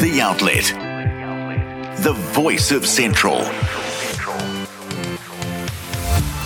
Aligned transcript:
The 0.00 0.20
Outlet. 0.20 0.64
The 2.02 2.12
voice 2.12 2.70
of 2.70 2.86
Central. 2.86 3.38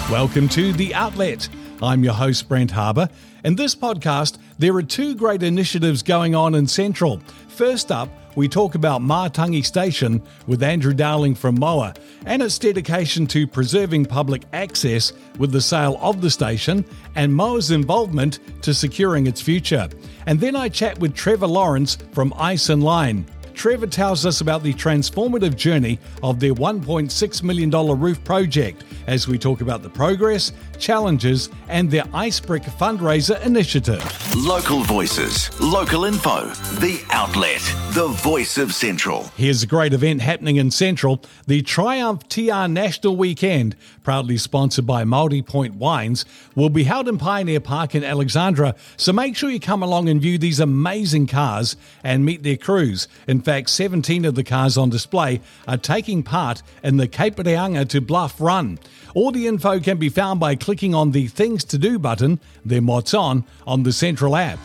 Welcome 0.09 0.49
to 0.51 0.73
The 0.73 0.95
Outlet. 0.95 1.49
I'm 1.83 2.05
your 2.05 2.13
host, 2.13 2.49
Brent 2.49 2.71
Harbour. 2.71 3.09
In 3.45 3.57
this 3.57 3.75
podcast, 3.75 4.39
there 4.61 4.77
are 4.77 4.85
two 4.85 5.17
great 5.17 5.43
initiatives 5.43 6.05
going 6.05 6.37
on 6.37 6.55
in 6.55 6.69
Central. 6.69 7.21
First 7.49 7.90
up, 7.90 8.08
we 8.37 8.47
talk 8.47 8.76
about 8.76 9.01
Matangi 9.01 9.64
Station 9.64 10.22
with 10.46 10.62
Andrew 10.62 10.94
Dowling 10.94 11.35
from 11.35 11.56
Moa 11.58 11.94
and 12.26 12.42
its 12.42 12.56
dedication 12.56 13.26
to 13.26 13.48
preserving 13.48 14.04
public 14.04 14.44
access 14.53 15.12
with 15.40 15.51
the 15.51 15.60
sale 15.60 15.98
of 16.01 16.20
the 16.20 16.30
station 16.30 16.84
and 17.16 17.34
Moa's 17.34 17.73
involvement 17.73 18.38
to 18.62 18.73
securing 18.73 19.27
its 19.27 19.41
future. 19.41 19.88
And 20.27 20.38
then 20.38 20.55
I 20.55 20.69
chat 20.69 21.01
with 21.01 21.16
Trevor 21.16 21.48
Lawrence 21.48 21.98
from 22.12 22.30
Iceinline. 22.34 23.24
Trevor 23.60 23.88
tells 23.88 24.24
us 24.24 24.41
about 24.41 24.62
the 24.62 24.73
transformative 24.73 25.55
journey 25.55 25.98
of 26.23 26.41
their 26.41 26.55
$1.6 26.55 27.42
million 27.42 27.70
roof 27.70 28.24
project 28.24 28.84
as 29.06 29.28
we 29.28 29.36
talk 29.36 29.60
about 29.60 29.83
the 29.83 29.91
progress, 29.91 30.55
challenges, 30.80 31.48
and 31.69 31.91
their 31.91 32.05
Icebrick 32.05 32.65
fundraiser 32.65 33.41
initiative. 33.45 34.02
Local 34.37 34.80
voices, 34.83 35.51
local 35.61 36.05
info. 36.05 36.47
The 36.80 37.05
Outlet. 37.11 37.61
The 37.95 38.09
voice 38.09 38.59
of 38.59 38.73
Central. 38.73 39.25
Here's 39.37 39.62
a 39.62 39.66
great 39.66 39.93
event 39.93 40.23
happening 40.23 40.56
in 40.56 40.70
Central 40.70 41.23
the 41.47 41.62
Triumph 41.62 42.27
TR 42.29 42.66
National 42.66 43.16
Weekend, 43.16 43.77
proudly 44.03 44.39
sponsored 44.39 44.87
by 44.87 45.05
Maori 45.05 45.43
Point 45.43 45.75
Wines, 45.75 46.25
will 46.55 46.70
be 46.70 46.84
held 46.84 47.09
in 47.09 47.19
Pioneer 47.19 47.61
Park 47.61 47.95
in 47.95 48.03
Alexandra. 48.03 48.75
So 48.97 49.12
make 49.12 49.37
sure 49.37 49.51
you 49.51 49.61
come 49.61 49.83
along 49.83 50.09
and 50.09 50.20
view 50.20 50.39
these 50.39 50.61
amazing 50.61 51.27
cars 51.27 51.77
and 52.03 52.25
meet 52.25 52.42
their 52.42 52.56
crews. 52.56 53.06
In 53.28 53.41
fact, 53.42 53.70
17 53.70 54.25
of 54.25 54.34
the 54.34 54.45
cars 54.45 54.78
on 54.78 54.91
display 54.91 55.41
are 55.69 55.77
taking 55.77 56.22
part 56.22 56.62
in 56.83 56.97
the 56.97 57.09
Cape 57.09 57.37
Reinga 57.37 57.89
to 57.89 58.00
Bluff 58.00 58.41
Run. 58.41 58.78
All 59.15 59.33
the 59.33 59.47
info 59.48 59.81
can 59.81 59.98
be 59.98 60.09
found 60.09 60.39
by 60.39 60.55
clicking 60.55 60.69
on 60.70 61.10
the 61.10 61.26
Things 61.26 61.64
to 61.64 61.78
Do 61.78 61.98
button, 61.98 62.38
then 62.64 62.86
What's 62.86 63.12
On, 63.12 63.44
on 63.66 63.82
the 63.82 63.92
Central 63.92 64.36
app. 64.36 64.58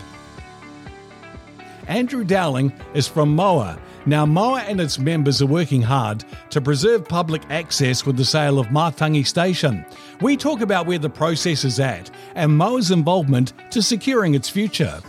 Andrew 1.88 2.24
Dowling 2.24 2.72
is 2.94 3.08
from 3.08 3.36
Moa. 3.36 3.80
Now, 4.06 4.24
Moa 4.24 4.60
and 4.60 4.80
its 4.80 5.00
members 5.00 5.42
are 5.42 5.48
working 5.48 5.82
hard 5.82 6.24
to 6.52 6.62
preserve 6.62 7.10
public 7.10 7.42
access 7.50 8.06
with 8.06 8.18
the 8.18 8.24
sale 8.26 8.60
of 8.60 8.68
Matangi 8.68 9.26
Station. 9.26 9.84
We 10.22 10.38
talk 10.38 10.62
about 10.62 10.86
where 10.86 11.00
the 11.00 11.10
process 11.10 11.64
is 11.64 11.80
at 11.80 12.12
and 12.36 12.56
Moa's 12.56 12.92
involvement 12.92 13.54
to 13.72 13.82
securing 13.82 14.36
its 14.36 14.48
future. 14.48 15.02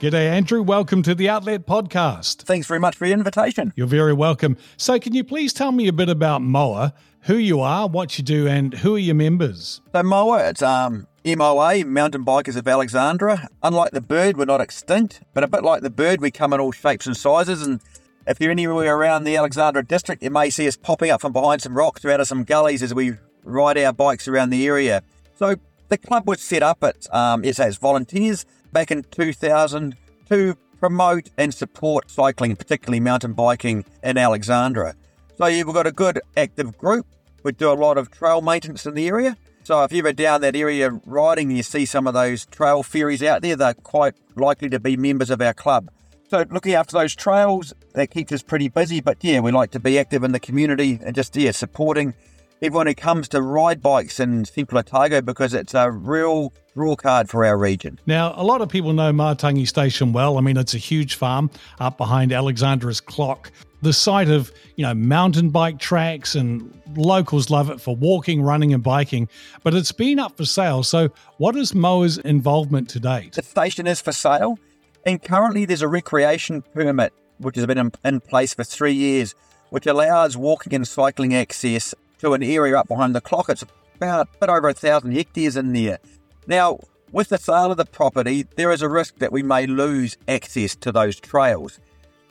G'day, 0.00 0.30
Andrew. 0.30 0.62
Welcome 0.62 1.02
to 1.02 1.14
the 1.14 1.28
Outlet 1.28 1.66
Podcast. 1.66 2.42
Thanks 2.42 2.66
very 2.66 2.80
much 2.80 2.96
for 2.96 3.06
the 3.06 3.12
invitation. 3.12 3.74
You're 3.76 3.86
very 3.86 4.14
welcome. 4.14 4.56
So, 4.78 4.98
can 4.98 5.14
you 5.14 5.24
please 5.24 5.52
tell 5.52 5.72
me 5.72 5.86
a 5.86 5.92
bit 5.92 6.08
about 6.08 6.40
Moa, 6.40 6.94
who 7.26 7.36
you 7.36 7.60
are, 7.60 7.88
what 7.88 8.18
you 8.18 8.24
do, 8.24 8.46
and 8.46 8.72
who 8.72 8.94
are 8.94 9.00
your 9.00 9.14
members? 9.14 9.80
So, 9.92 10.02
MOA, 10.02 10.48
it's 10.48 10.62
um, 10.62 11.08
MOA, 11.24 11.84
Mountain 11.84 12.24
Bikers 12.24 12.56
of 12.56 12.68
Alexandra. 12.68 13.48
Unlike 13.64 13.90
the 13.90 14.00
bird, 14.00 14.36
we're 14.36 14.44
not 14.44 14.60
extinct, 14.60 15.20
but 15.34 15.42
a 15.42 15.48
bit 15.48 15.64
like 15.64 15.82
the 15.82 15.90
bird, 15.90 16.20
we 16.20 16.30
come 16.30 16.52
in 16.52 16.60
all 16.60 16.70
shapes 16.70 17.04
and 17.04 17.16
sizes. 17.16 17.62
And 17.62 17.80
if 18.28 18.40
you're 18.40 18.52
anywhere 18.52 18.96
around 18.96 19.24
the 19.24 19.36
Alexandra 19.36 19.84
district, 19.84 20.22
you 20.22 20.30
may 20.30 20.50
see 20.50 20.68
us 20.68 20.76
popping 20.76 21.10
up 21.10 21.20
from 21.20 21.32
behind 21.32 21.62
some 21.62 21.76
rocks 21.76 22.04
or 22.04 22.12
out 22.12 22.20
of 22.20 22.28
some 22.28 22.44
gullies 22.44 22.80
as 22.80 22.94
we 22.94 23.14
ride 23.42 23.76
our 23.76 23.92
bikes 23.92 24.28
around 24.28 24.50
the 24.50 24.64
area. 24.64 25.02
So, 25.34 25.56
the 25.88 25.98
club 25.98 26.28
was 26.28 26.40
set 26.40 26.62
up 26.62 26.82
at 26.84 27.12
um, 27.12 27.42
volunteers 27.80 28.46
back 28.72 28.90
in 28.90 29.02
2000 29.02 29.96
to 30.28 30.56
promote 30.78 31.30
and 31.36 31.52
support 31.52 32.08
cycling, 32.08 32.54
particularly 32.54 33.00
mountain 33.00 33.32
biking 33.32 33.84
in 34.02 34.16
Alexandra. 34.16 34.94
So 35.36 35.46
you've 35.46 35.66
got 35.66 35.86
a 35.86 35.92
good 35.92 36.20
active 36.36 36.78
group. 36.78 37.06
We 37.42 37.52
do 37.52 37.70
a 37.70 37.74
lot 37.74 37.98
of 37.98 38.10
trail 38.10 38.40
maintenance 38.40 38.86
in 38.86 38.94
the 38.94 39.06
area. 39.06 39.36
So 39.64 39.82
if 39.84 39.92
you're 39.92 40.12
down 40.12 40.40
that 40.40 40.56
area 40.56 40.90
riding 41.04 41.48
and 41.48 41.56
you 41.56 41.62
see 41.62 41.84
some 41.84 42.06
of 42.06 42.14
those 42.14 42.46
trail 42.46 42.82
ferries 42.82 43.22
out 43.22 43.42
there, 43.42 43.56
they're 43.56 43.74
quite 43.74 44.14
likely 44.36 44.70
to 44.70 44.80
be 44.80 44.96
members 44.96 45.28
of 45.28 45.42
our 45.42 45.52
club. 45.52 45.90
So 46.28 46.44
looking 46.50 46.72
after 46.74 46.96
those 46.96 47.14
trails, 47.14 47.74
that 47.92 48.10
keeps 48.10 48.32
us 48.32 48.42
pretty 48.42 48.68
busy. 48.68 49.00
But 49.00 49.18
yeah, 49.22 49.40
we 49.40 49.52
like 49.52 49.72
to 49.72 49.80
be 49.80 49.98
active 49.98 50.24
in 50.24 50.32
the 50.32 50.40
community 50.40 50.98
and 51.04 51.14
just 51.14 51.36
yeah, 51.36 51.50
supporting 51.50 52.14
everyone 52.62 52.86
who 52.86 52.94
comes 52.94 53.28
to 53.28 53.42
ride 53.42 53.82
bikes 53.82 54.18
in 54.18 54.44
Central 54.46 54.78
Otago 54.78 55.20
because 55.20 55.52
it's 55.52 55.74
a 55.74 55.90
real 55.90 56.52
draw 56.74 56.96
card 56.96 57.28
for 57.28 57.44
our 57.44 57.58
region. 57.58 58.00
Now, 58.06 58.34
a 58.36 58.44
lot 58.44 58.62
of 58.62 58.68
people 58.68 58.92
know 58.92 59.12
Matangi 59.12 59.68
Station 59.68 60.12
well. 60.12 60.38
I 60.38 60.40
mean, 60.40 60.56
it's 60.56 60.74
a 60.74 60.78
huge 60.78 61.14
farm 61.14 61.50
up 61.78 61.98
behind 61.98 62.32
Alexandra's 62.32 63.00
clock. 63.00 63.52
The 63.82 63.92
site 63.92 64.28
of, 64.28 64.50
you 64.76 64.84
know, 64.84 64.94
mountain 64.94 65.50
bike 65.50 65.78
tracks 65.78 66.34
and 66.34 66.72
locals 66.96 67.50
love 67.50 67.70
it 67.70 67.80
for 67.80 67.94
walking, 67.94 68.42
running 68.42 68.72
and 68.72 68.82
biking, 68.82 69.28
but 69.62 69.74
it's 69.74 69.92
been 69.92 70.18
up 70.18 70.36
for 70.36 70.44
sale. 70.44 70.82
So 70.82 71.10
what 71.36 71.56
is 71.56 71.74
Moa's 71.74 72.18
involvement 72.18 72.88
to 72.90 73.00
date? 73.00 73.34
The 73.34 73.42
station 73.42 73.86
is 73.86 74.00
for 74.00 74.12
sale 74.12 74.58
and 75.06 75.22
currently 75.22 75.64
there's 75.64 75.82
a 75.82 75.88
recreation 75.88 76.62
permit 76.62 77.12
which 77.38 77.54
has 77.56 77.64
been 77.66 77.78
in, 77.78 77.92
in 78.04 78.20
place 78.20 78.54
for 78.54 78.64
three 78.64 78.92
years, 78.92 79.34
which 79.70 79.86
allows 79.86 80.36
walking 80.36 80.74
and 80.74 80.86
cycling 80.86 81.34
access 81.34 81.94
to 82.18 82.34
an 82.34 82.42
area 82.42 82.78
up 82.78 82.88
behind 82.88 83.14
the 83.14 83.20
clock. 83.20 83.48
It's 83.48 83.64
about 83.94 84.28
a 84.28 84.38
bit 84.38 84.48
over 84.48 84.68
a 84.68 84.74
thousand 84.74 85.12
hectares 85.12 85.56
in 85.56 85.72
there. 85.72 85.98
Now, 86.46 86.80
with 87.12 87.28
the 87.28 87.38
sale 87.38 87.70
of 87.70 87.76
the 87.76 87.84
property, 87.84 88.46
there 88.56 88.72
is 88.72 88.82
a 88.82 88.88
risk 88.88 89.18
that 89.18 89.32
we 89.32 89.42
may 89.42 89.66
lose 89.66 90.16
access 90.26 90.74
to 90.76 90.90
those 90.90 91.20
trails. 91.20 91.78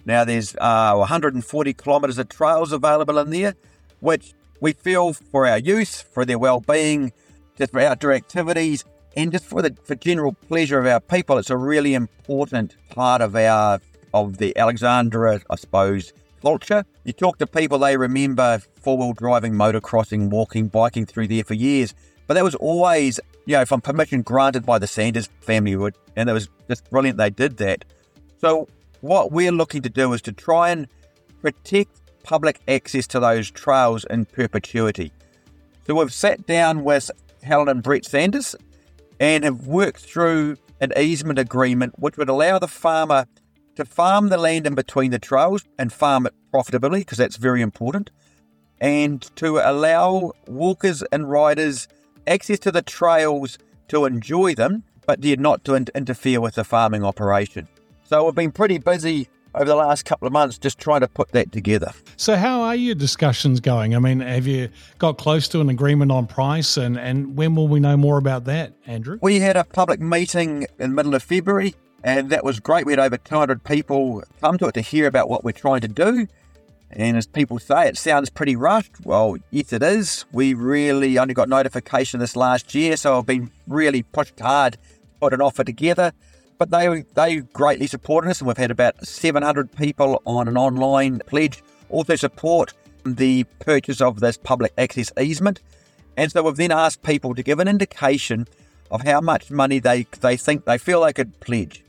Now, 0.05 0.23
there's 0.23 0.55
uh, 0.61 0.95
140 0.95 1.73
kilometres 1.73 2.17
of 2.17 2.29
trails 2.29 2.71
available 2.71 3.17
in 3.17 3.31
there, 3.31 3.55
which 3.99 4.33
we 4.61 4.73
feel 4.73 5.13
for 5.13 5.47
our 5.47 5.57
youth, 5.57 6.07
for 6.11 6.25
their 6.25 6.37
well-being, 6.37 7.11
just 7.57 7.71
for 7.71 7.79
outdoor 7.79 8.13
activities, 8.13 8.83
and 9.17 9.31
just 9.31 9.45
for 9.45 9.61
the 9.61 9.75
for 9.83 9.95
general 9.95 10.33
pleasure 10.33 10.77
of 10.77 10.85
our 10.85 10.99
people. 10.99 11.37
It's 11.37 11.49
a 11.49 11.57
really 11.57 11.93
important 11.93 12.75
part 12.89 13.21
of 13.21 13.35
our 13.35 13.79
of 14.13 14.37
the 14.37 14.55
Alexandra, 14.57 15.41
I 15.49 15.55
suppose, 15.55 16.13
culture. 16.41 16.85
You 17.03 17.13
talk 17.13 17.37
to 17.39 17.47
people, 17.47 17.79
they 17.79 17.97
remember 17.97 18.59
four 18.81 18.97
wheel 18.97 19.13
driving, 19.13 19.53
motocrossing, 19.53 20.29
walking, 20.29 20.67
biking 20.67 21.05
through 21.05 21.27
there 21.27 21.43
for 21.43 21.53
years. 21.53 21.93
But 22.27 22.35
that 22.35 22.43
was 22.43 22.55
always, 22.55 23.19
you 23.45 23.55
know, 23.57 23.65
from 23.65 23.81
permission 23.81 24.21
granted 24.21 24.65
by 24.65 24.79
the 24.79 24.87
Sanders 24.87 25.27
family, 25.41 25.75
would, 25.75 25.95
and 26.15 26.29
it 26.29 26.33
was 26.33 26.49
just 26.67 26.89
brilliant 26.89 27.17
they 27.17 27.29
did 27.29 27.57
that. 27.57 27.85
So, 28.39 28.67
what 29.05 29.31
we're 29.31 29.51
looking 29.51 29.81
to 29.83 29.89
do 29.89 30.13
is 30.13 30.21
to 30.23 30.31
try 30.31 30.69
and 30.69 30.87
protect 31.41 32.01
public 32.23 32.59
access 32.67 33.05
to 33.07 33.19
those 33.19 33.51
trails 33.51 34.03
in 34.09 34.25
perpetuity. 34.25 35.11
So, 35.85 35.95
we've 35.95 36.11
sat 36.11 36.47
down 36.47 36.83
with 36.83 37.11
Helen 37.43 37.69
and 37.69 37.83
Brett 37.83 38.05
Sanders 38.05 38.55
and 39.19 39.43
have 39.43 39.67
worked 39.67 40.01
through 40.01 40.57
an 40.81 40.91
easement 40.97 41.37
agreement 41.37 41.99
which 41.99 42.17
would 42.17 42.29
allow 42.29 42.57
the 42.57 42.67
farmer 42.67 43.27
to 43.75 43.85
farm 43.85 44.29
the 44.29 44.37
land 44.37 44.65
in 44.65 44.73
between 44.73 45.11
the 45.11 45.19
trails 45.19 45.63
and 45.77 45.93
farm 45.93 46.25
it 46.25 46.33
profitably, 46.49 47.01
because 47.01 47.19
that's 47.19 47.37
very 47.37 47.61
important, 47.61 48.09
and 48.81 49.21
to 49.35 49.59
allow 49.59 50.31
walkers 50.47 51.03
and 51.11 51.29
riders 51.29 51.87
access 52.25 52.57
to 52.59 52.71
the 52.71 52.81
trails 52.81 53.59
to 53.89 54.05
enjoy 54.05 54.55
them, 54.55 54.83
but 55.05 55.23
not 55.23 55.63
to 55.65 55.75
in- 55.75 55.87
interfere 55.93 56.41
with 56.41 56.55
the 56.55 56.63
farming 56.63 57.03
operation. 57.03 57.67
So 58.05 58.23
we've 58.23 58.35
been 58.35 58.51
pretty 58.51 58.77
busy 58.77 59.27
over 59.53 59.65
the 59.65 59.75
last 59.75 60.05
couple 60.05 60.25
of 60.25 60.33
months 60.33 60.57
just 60.57 60.77
trying 60.77 61.01
to 61.01 61.07
put 61.07 61.31
that 61.31 61.51
together. 61.51 61.91
So, 62.17 62.35
how 62.35 62.61
are 62.61 62.75
your 62.75 62.95
discussions 62.95 63.59
going? 63.59 63.95
I 63.95 63.99
mean, 63.99 64.19
have 64.19 64.47
you 64.47 64.69
got 64.99 65.17
close 65.17 65.47
to 65.49 65.61
an 65.61 65.69
agreement 65.69 66.11
on 66.11 66.27
price, 66.27 66.77
and, 66.77 66.97
and 66.97 67.37
when 67.37 67.55
will 67.55 67.67
we 67.67 67.79
know 67.79 67.97
more 67.97 68.17
about 68.17 68.45
that, 68.45 68.73
Andrew? 68.85 69.17
We 69.21 69.39
had 69.39 69.57
a 69.57 69.63
public 69.63 69.99
meeting 69.99 70.63
in 70.77 70.89
the 70.91 70.95
middle 70.95 71.15
of 71.15 71.23
February 71.23 71.73
and 72.05 72.29
that 72.29 72.43
was 72.43 72.59
great. 72.59 72.85
We 72.85 72.91
had 72.91 72.99
over 72.99 73.17
200 73.17 73.63
people 73.63 74.23
come 74.39 74.59
to 74.59 74.67
it 74.67 74.73
to 74.75 74.81
hear 74.81 75.07
about 75.07 75.27
what 75.27 75.43
we're 75.43 75.51
trying 75.51 75.81
to 75.81 75.87
do. 75.87 76.27
And 76.91 77.17
as 77.17 77.25
people 77.25 77.57
say, 77.57 77.87
it 77.87 77.97
sounds 77.97 78.29
pretty 78.29 78.55
rushed. 78.55 79.03
Well, 79.03 79.37
yes, 79.49 79.73
it 79.73 79.81
is. 79.81 80.23
We 80.31 80.53
really 80.53 81.17
only 81.17 81.33
got 81.33 81.49
notification 81.49 82.19
this 82.19 82.35
last 82.35 82.75
year, 82.75 82.95
so 82.95 83.17
I've 83.17 83.25
been 83.25 83.49
really 83.67 84.03
pushed 84.03 84.39
hard 84.39 84.73
to 84.73 84.79
put 85.19 85.33
an 85.33 85.41
offer 85.41 85.63
together. 85.63 86.13
But 86.57 86.71
they 86.71 87.03
they 87.13 87.37
greatly 87.41 87.87
supported 87.87 88.29
us, 88.29 88.39
and 88.39 88.47
we've 88.47 88.57
had 88.57 88.71
about 88.71 89.05
700 89.05 89.75
people 89.75 90.21
on 90.25 90.47
an 90.47 90.57
online 90.57 91.19
pledge 91.25 91.63
also 91.89 92.15
support 92.15 92.73
the 93.05 93.43
purchase 93.59 94.01
of 94.01 94.19
this 94.19 94.37
public 94.37 94.73
access 94.77 95.11
easement. 95.19 95.61
And 96.17 96.31
so 96.31 96.43
we've 96.43 96.55
then 96.55 96.71
asked 96.71 97.03
people 97.03 97.35
to 97.35 97.43
give 97.43 97.59
an 97.59 97.67
indication 97.67 98.47
of 98.89 99.01
how 99.01 99.19
much 99.19 99.51
money 99.51 99.79
they, 99.79 100.03
they 100.21 100.37
think 100.37 100.65
they 100.65 100.77
feel 100.77 101.03
they 101.03 101.13
could 101.13 101.39
pledge 101.39 101.83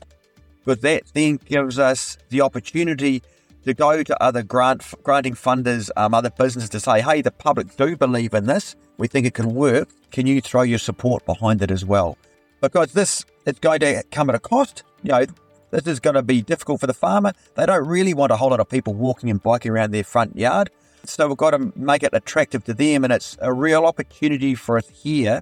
because 0.67 0.81
that 0.81 1.03
then 1.13 1.39
gives 1.45 1.79
us 1.79 2.17
the 2.27 2.41
opportunity 2.41 3.23
to 3.63 3.73
go 3.73 4.03
to 4.03 4.21
other 4.21 4.43
grant 4.43 4.83
granting 5.01 5.33
funders, 5.33 5.89
um, 5.95 6.13
other 6.13 6.29
businesses 6.29 6.69
to 6.69 6.79
say, 6.79 7.01
hey, 7.01 7.21
the 7.21 7.31
public 7.31 7.75
do 7.77 7.95
believe 7.95 8.33
in 8.33 8.47
this. 8.47 8.75
We 8.97 9.07
think 9.07 9.25
it 9.25 9.33
can 9.33 9.55
work. 9.55 9.87
Can 10.11 10.27
you 10.27 10.41
throw 10.41 10.63
your 10.63 10.79
support 10.79 11.25
behind 11.25 11.61
it 11.61 11.71
as 11.71 11.85
well? 11.85 12.17
Because 12.61 12.93
this 12.93 13.25
is 13.45 13.59
going 13.59 13.79
to 13.79 14.03
come 14.11 14.29
at 14.29 14.35
a 14.35 14.39
cost. 14.39 14.83
You 15.03 15.11
know, 15.11 15.25
this 15.71 15.85
is 15.85 15.99
going 15.99 16.15
to 16.15 16.23
be 16.23 16.41
difficult 16.41 16.79
for 16.79 16.87
the 16.87 16.93
farmer. 16.93 17.33
They 17.55 17.65
don't 17.65 17.87
really 17.87 18.13
want 18.13 18.31
a 18.31 18.37
whole 18.37 18.49
lot 18.49 18.59
of 18.59 18.69
people 18.69 18.93
walking 18.93 19.29
and 19.29 19.41
biking 19.41 19.71
around 19.71 19.91
their 19.91 20.03
front 20.03 20.35
yard. 20.35 20.69
So 21.05 21.27
we've 21.27 21.37
got 21.37 21.51
to 21.51 21.71
make 21.75 22.03
it 22.03 22.09
attractive 22.13 22.63
to 22.65 22.73
them, 22.73 23.03
and 23.03 23.13
it's 23.13 23.37
a 23.41 23.53
real 23.53 23.85
opportunity 23.85 24.55
for 24.55 24.77
us 24.77 24.89
here 24.89 25.41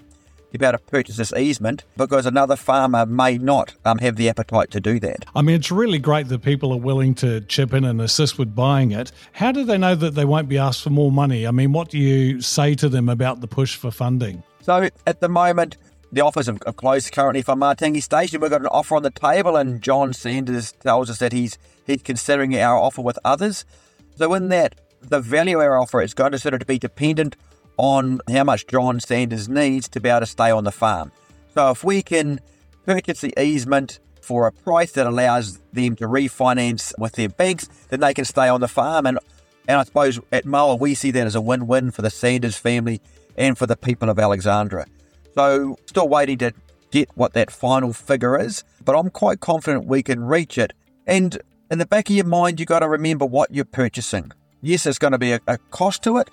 to 0.51 0.59
be 0.59 0.65
able 0.65 0.77
to 0.77 0.83
purchase 0.85 1.17
this 1.17 1.33
easement 1.33 1.83
because 1.97 2.25
another 2.25 2.55
farmer 2.55 3.05
may 3.05 3.37
not 3.37 3.73
um, 3.83 3.97
have 3.97 4.15
the 4.15 4.29
appetite 4.29 4.71
to 4.71 4.79
do 4.79 4.99
that. 5.01 5.25
I 5.35 5.41
mean, 5.41 5.55
it's 5.55 5.71
really 5.71 5.99
great 5.99 6.29
that 6.29 6.43
people 6.43 6.71
are 6.71 6.79
willing 6.79 7.13
to 7.15 7.41
chip 7.41 7.73
in 7.73 7.83
and 7.83 7.99
assist 7.99 8.37
with 8.37 8.55
buying 8.55 8.91
it. 8.91 9.11
How 9.33 9.51
do 9.51 9.63
they 9.65 9.77
know 9.77 9.95
that 9.95 10.11
they 10.11 10.25
won't 10.25 10.47
be 10.47 10.57
asked 10.57 10.83
for 10.83 10.91
more 10.91 11.11
money? 11.11 11.45
I 11.45 11.51
mean, 11.51 11.73
what 11.73 11.89
do 11.89 11.97
you 11.97 12.41
say 12.41 12.75
to 12.75 12.87
them 12.87 13.09
about 13.09 13.41
the 13.41 13.47
push 13.47 13.75
for 13.75 13.91
funding? 13.91 14.43
So 14.61 14.89
at 15.05 15.19
the 15.19 15.29
moment, 15.29 15.77
the 16.15 16.21
offers 16.21 16.45
have 16.45 16.61
closed 16.77 17.11
currently 17.11 17.41
for 17.41 17.55
Matangi 17.55 18.01
Station. 18.01 18.39
We've 18.39 18.49
got 18.49 18.61
an 18.61 18.67
offer 18.67 18.95
on 18.95 19.03
the 19.03 19.09
table, 19.09 19.57
and 19.57 19.81
John 19.81 20.13
Sanders 20.13 20.71
tells 20.71 21.09
us 21.09 21.19
that 21.19 21.33
he's 21.33 21.57
he's 21.85 22.01
considering 22.03 22.55
our 22.55 22.77
offer 22.77 23.01
with 23.01 23.19
others. 23.25 23.65
So 24.15 24.33
in 24.33 24.47
that, 24.47 24.75
the 25.01 25.19
value 25.19 25.57
of 25.57 25.63
our 25.65 25.77
offer 25.77 26.01
is 26.01 26.13
going 26.13 26.31
to 26.31 26.39
sort 26.39 26.53
of 26.53 26.65
be 26.65 26.79
dependent 26.79 27.35
on 27.75 28.21
how 28.29 28.45
much 28.45 28.65
John 28.65 29.01
Sanders 29.01 29.49
needs 29.49 29.89
to 29.89 29.99
be 29.99 30.07
able 30.07 30.21
to 30.21 30.25
stay 30.25 30.49
on 30.51 30.63
the 30.63 30.71
farm. 30.71 31.11
So 31.53 31.71
if 31.71 31.83
we 31.83 32.01
can 32.01 32.39
purchase 32.85 33.19
the 33.19 33.37
easement 33.37 33.99
for 34.21 34.47
a 34.47 34.53
price 34.53 34.93
that 34.93 35.05
allows 35.05 35.59
them 35.73 35.97
to 35.97 36.05
refinance 36.05 36.93
with 36.97 37.11
their 37.13 37.27
banks, 37.27 37.67
then 37.89 37.99
they 37.99 38.13
can 38.13 38.23
stay 38.23 38.47
on 38.47 38.61
the 38.61 38.69
farm. 38.69 39.05
And 39.05 39.19
and 39.67 39.79
I 39.79 39.83
suppose 39.83 40.21
at 40.31 40.45
Moa 40.45 40.75
we 40.77 40.95
see 40.95 41.11
that 41.11 41.27
as 41.27 41.35
a 41.35 41.41
win-win 41.41 41.91
for 41.91 42.03
the 42.03 42.09
Sanders 42.09 42.55
family 42.55 43.01
and 43.35 43.57
for 43.57 43.67
the 43.67 43.75
people 43.75 44.09
of 44.09 44.17
Alexandra. 44.17 44.85
So 45.35 45.77
still 45.85 46.07
waiting 46.07 46.37
to 46.39 46.53
get 46.91 47.09
what 47.15 47.33
that 47.33 47.51
final 47.51 47.91
figure 47.93 48.39
is, 48.39 48.63
but 48.83 48.97
I'm 48.97 49.09
quite 49.09 49.41
confident 49.41 49.85
we 49.85 50.01
can 50.01 50.23
reach 50.23 50.57
it. 50.57 50.73
And 51.05 51.37
in 51.69 51.77
the 51.77 51.85
back 51.85 52.09
of 52.09 52.15
your 52.15 52.25
mind, 52.25 52.59
you've 52.59 52.67
got 52.67 52.79
to 52.79 52.87
remember 52.87 53.25
what 53.25 53.53
you're 53.53 53.65
purchasing. 53.65 54.31
Yes, 54.61 54.83
there's 54.83 54.97
going 54.97 55.11
to 55.11 55.17
be 55.17 55.33
a, 55.33 55.41
a 55.47 55.57
cost 55.71 56.03
to 56.03 56.17
it, 56.17 56.29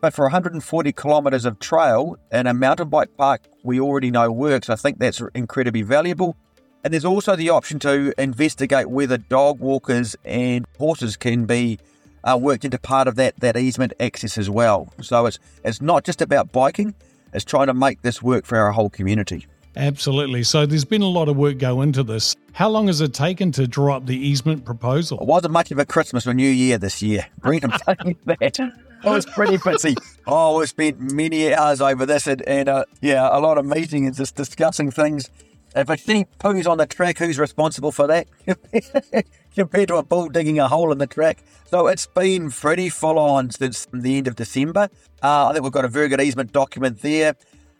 but 0.00 0.14
for 0.14 0.26
140 0.26 0.92
kilometres 0.92 1.44
of 1.44 1.58
trail 1.58 2.16
and 2.30 2.46
a 2.46 2.54
mountain 2.54 2.88
bike 2.88 3.16
park 3.16 3.42
we 3.64 3.80
already 3.80 4.10
know 4.10 4.30
works, 4.30 4.70
I 4.70 4.76
think 4.76 4.98
that's 4.98 5.20
incredibly 5.34 5.82
valuable. 5.82 6.36
And 6.84 6.92
there's 6.92 7.04
also 7.04 7.34
the 7.34 7.50
option 7.50 7.78
to 7.80 8.12
investigate 8.18 8.90
whether 8.90 9.16
dog 9.16 9.58
walkers 9.58 10.14
and 10.24 10.66
horses 10.78 11.16
can 11.16 11.46
be 11.46 11.78
uh, 12.22 12.38
worked 12.40 12.64
into 12.64 12.78
part 12.78 13.08
of 13.08 13.16
that, 13.16 13.40
that 13.40 13.56
easement 13.56 13.94
access 13.98 14.38
as 14.38 14.48
well. 14.48 14.92
So 15.00 15.26
it's, 15.26 15.38
it's 15.64 15.80
not 15.80 16.04
just 16.04 16.20
about 16.20 16.52
biking, 16.52 16.94
it's 17.34 17.44
trying 17.44 17.66
to 17.66 17.74
make 17.74 18.02
this 18.02 18.22
work 18.22 18.46
for 18.46 18.56
our 18.56 18.72
whole 18.72 18.88
community. 18.88 19.46
Absolutely. 19.76 20.44
So 20.44 20.66
there's 20.66 20.84
been 20.84 21.02
a 21.02 21.08
lot 21.08 21.28
of 21.28 21.36
work 21.36 21.58
go 21.58 21.82
into 21.82 22.04
this. 22.04 22.36
How 22.52 22.68
long 22.68 22.86
has 22.86 23.00
it 23.00 23.12
taken 23.12 23.50
to 23.52 23.66
draw 23.66 23.96
up 23.96 24.06
the 24.06 24.16
easement 24.16 24.64
proposal? 24.64 25.18
It 25.20 25.26
wasn't 25.26 25.52
much 25.52 25.72
of 25.72 25.78
a 25.78 25.84
Christmas 25.84 26.26
or 26.26 26.32
New 26.34 26.48
Year 26.48 26.78
this 26.78 27.02
year. 27.02 27.26
Brent, 27.40 27.64
I'm 27.64 27.72
telling 27.72 28.16
you 28.16 28.36
that. 28.38 28.60
I 29.02 29.10
was 29.10 29.26
pretty 29.26 29.58
busy. 29.58 29.96
Oh, 30.26 30.58
we 30.58 30.66
spent 30.66 30.98
many 30.98 31.52
hours 31.52 31.80
over 31.80 32.06
this 32.06 32.26
and, 32.26 32.40
and 32.42 32.68
uh, 32.68 32.84
yeah, 33.02 33.28
a 33.30 33.40
lot 33.40 33.58
of 33.58 33.66
meetings 33.66 34.06
and 34.06 34.16
just 34.16 34.36
discussing 34.36 34.90
things. 34.90 35.28
If 35.74 35.90
a 35.90 35.96
sheep 35.96 36.28
poos 36.38 36.70
on 36.70 36.78
the 36.78 36.86
track, 36.86 37.18
who's 37.18 37.38
responsible 37.38 37.90
for 37.90 38.06
that? 38.06 38.28
Compared 39.54 39.88
to 39.88 39.96
a 39.96 40.04
bull 40.04 40.28
digging 40.28 40.60
a 40.60 40.68
hole 40.68 40.92
in 40.92 40.98
the 40.98 41.06
track. 41.06 41.42
So 41.66 41.88
it's 41.88 42.06
been 42.06 42.50
pretty 42.50 42.88
full 42.88 43.18
on 43.18 43.50
since 43.50 43.88
the 43.92 44.16
end 44.18 44.28
of 44.28 44.36
December. 44.36 44.88
Uh, 45.22 45.48
I 45.48 45.52
think 45.52 45.64
we've 45.64 45.72
got 45.72 45.84
a 45.84 45.88
very 45.88 46.08
good 46.08 46.20
easement 46.20 46.52
document 46.52 47.02
there. 47.02 47.34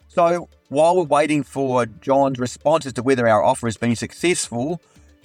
So 0.09 0.49
while 0.67 0.97
we're 0.97 1.03
waiting 1.03 1.43
for 1.43 1.85
John's 1.85 2.37
response 2.37 2.85
as 2.85 2.93
to 2.93 3.03
whether 3.03 3.27
our 3.27 3.43
offer 3.43 3.67
has 3.67 3.77
been 3.77 3.95
successful, 3.95 4.81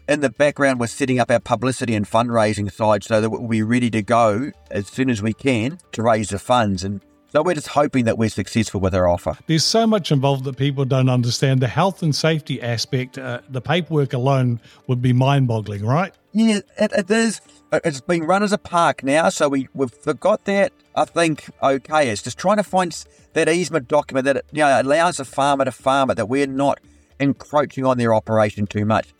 in 0.08 0.20
the 0.20 0.30
background, 0.30 0.80
we're 0.80 0.88
setting 0.88 1.18
up 1.20 1.30
our 1.30 1.38
publicity 1.40 1.94
and 1.94 2.04
fundraising 2.04 2.70
side 2.72 3.04
so 3.04 3.20
that 3.20 3.30
we'll 3.30 3.46
be 3.46 3.62
ready 3.62 3.90
to 3.90 4.02
go 4.02 4.50
as 4.70 4.88
soon 4.88 5.10
as 5.10 5.22
we 5.22 5.32
can 5.32 5.78
to 5.92 6.02
raise 6.02 6.30
the 6.30 6.38
funds. 6.38 6.82
And 6.84 7.00
so 7.32 7.42
we're 7.42 7.54
just 7.54 7.68
hoping 7.68 8.06
that 8.06 8.18
we're 8.18 8.28
successful 8.28 8.80
with 8.80 8.94
our 8.94 9.08
offer. 9.08 9.36
There's 9.46 9.64
so 9.64 9.86
much 9.86 10.10
involved 10.10 10.44
that 10.44 10.56
people 10.56 10.84
don't 10.84 11.08
understand. 11.08 11.60
The 11.60 11.68
health 11.68 12.02
and 12.02 12.14
safety 12.14 12.60
aspect, 12.60 13.18
uh, 13.18 13.40
the 13.48 13.60
paperwork 13.60 14.12
alone 14.12 14.60
would 14.88 15.00
be 15.00 15.12
mind 15.12 15.46
boggling, 15.46 15.84
right? 15.84 16.12
Yeah, 16.32 16.60
it, 16.78 16.92
it 16.92 17.10
is. 17.10 17.40
It's 17.72 18.00
being 18.00 18.24
run 18.24 18.42
as 18.42 18.52
a 18.52 18.58
park 18.58 19.04
now, 19.04 19.28
so 19.28 19.48
we, 19.48 19.68
we've 19.74 19.92
got 20.18 20.44
that, 20.46 20.72
I 20.96 21.04
think, 21.04 21.48
okay. 21.62 22.08
It's 22.08 22.22
just 22.22 22.36
trying 22.36 22.56
to 22.56 22.64
find 22.64 22.92
that 23.34 23.48
easement 23.48 23.86
document 23.86 24.24
that 24.24 24.44
you 24.50 24.58
know, 24.58 24.80
allows 24.80 25.20
a 25.20 25.24
farmer 25.24 25.64
to 25.64 25.72
farm 25.72 26.10
it, 26.10 26.16
that 26.16 26.28
we're 26.28 26.48
not 26.48 26.80
encroaching 27.20 27.86
on 27.86 27.96
their 27.96 28.12
operation 28.12 28.66
too 28.66 28.84
much. 28.84 29.14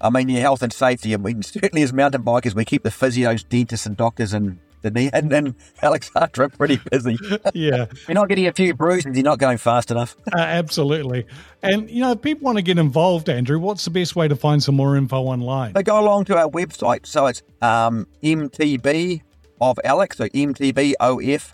I 0.00 0.08
mean, 0.08 0.30
your 0.30 0.40
health 0.40 0.62
and 0.62 0.72
safety. 0.72 1.12
I 1.12 1.18
mean, 1.18 1.42
certainly 1.42 1.82
as 1.82 1.92
mountain 1.92 2.22
bikers, 2.22 2.54
we 2.54 2.64
keep 2.64 2.84
the 2.84 2.90
physios, 2.90 3.46
dentists, 3.46 3.84
and 3.84 3.98
doctors 3.98 4.32
and 4.32 4.58
the 4.82 4.90
knee 4.90 5.10
and 5.14 5.30
then 5.30 5.54
Alexandra 5.82 6.48
pretty 6.48 6.80
busy. 6.90 7.16
yeah. 7.54 7.86
you're 8.08 8.14
not 8.14 8.28
getting 8.28 8.46
a 8.46 8.52
few 8.52 8.74
bruises, 8.74 9.16
you're 9.16 9.24
not 9.24 9.38
going 9.38 9.58
fast 9.58 9.90
enough. 9.90 10.16
Uh, 10.32 10.38
absolutely. 10.38 11.26
And, 11.60 11.90
you 11.90 12.00
know, 12.00 12.12
if 12.12 12.22
people 12.22 12.44
want 12.44 12.56
to 12.56 12.62
get 12.62 12.78
involved, 12.78 13.28
Andrew, 13.28 13.58
what's 13.58 13.84
the 13.84 13.90
best 13.90 14.14
way 14.14 14.28
to 14.28 14.36
find 14.36 14.62
some 14.62 14.76
more 14.76 14.96
info 14.96 15.22
online? 15.22 15.72
They 15.72 15.82
go 15.82 15.98
along 15.98 16.26
to 16.26 16.36
our 16.36 16.48
website. 16.48 17.04
So 17.04 17.26
it's 17.26 17.42
um, 17.60 18.06
MTB 18.22 19.22
of 19.60 19.80
Alex, 19.82 20.18
so 20.18 20.26
MTBOFALEX 20.28 21.48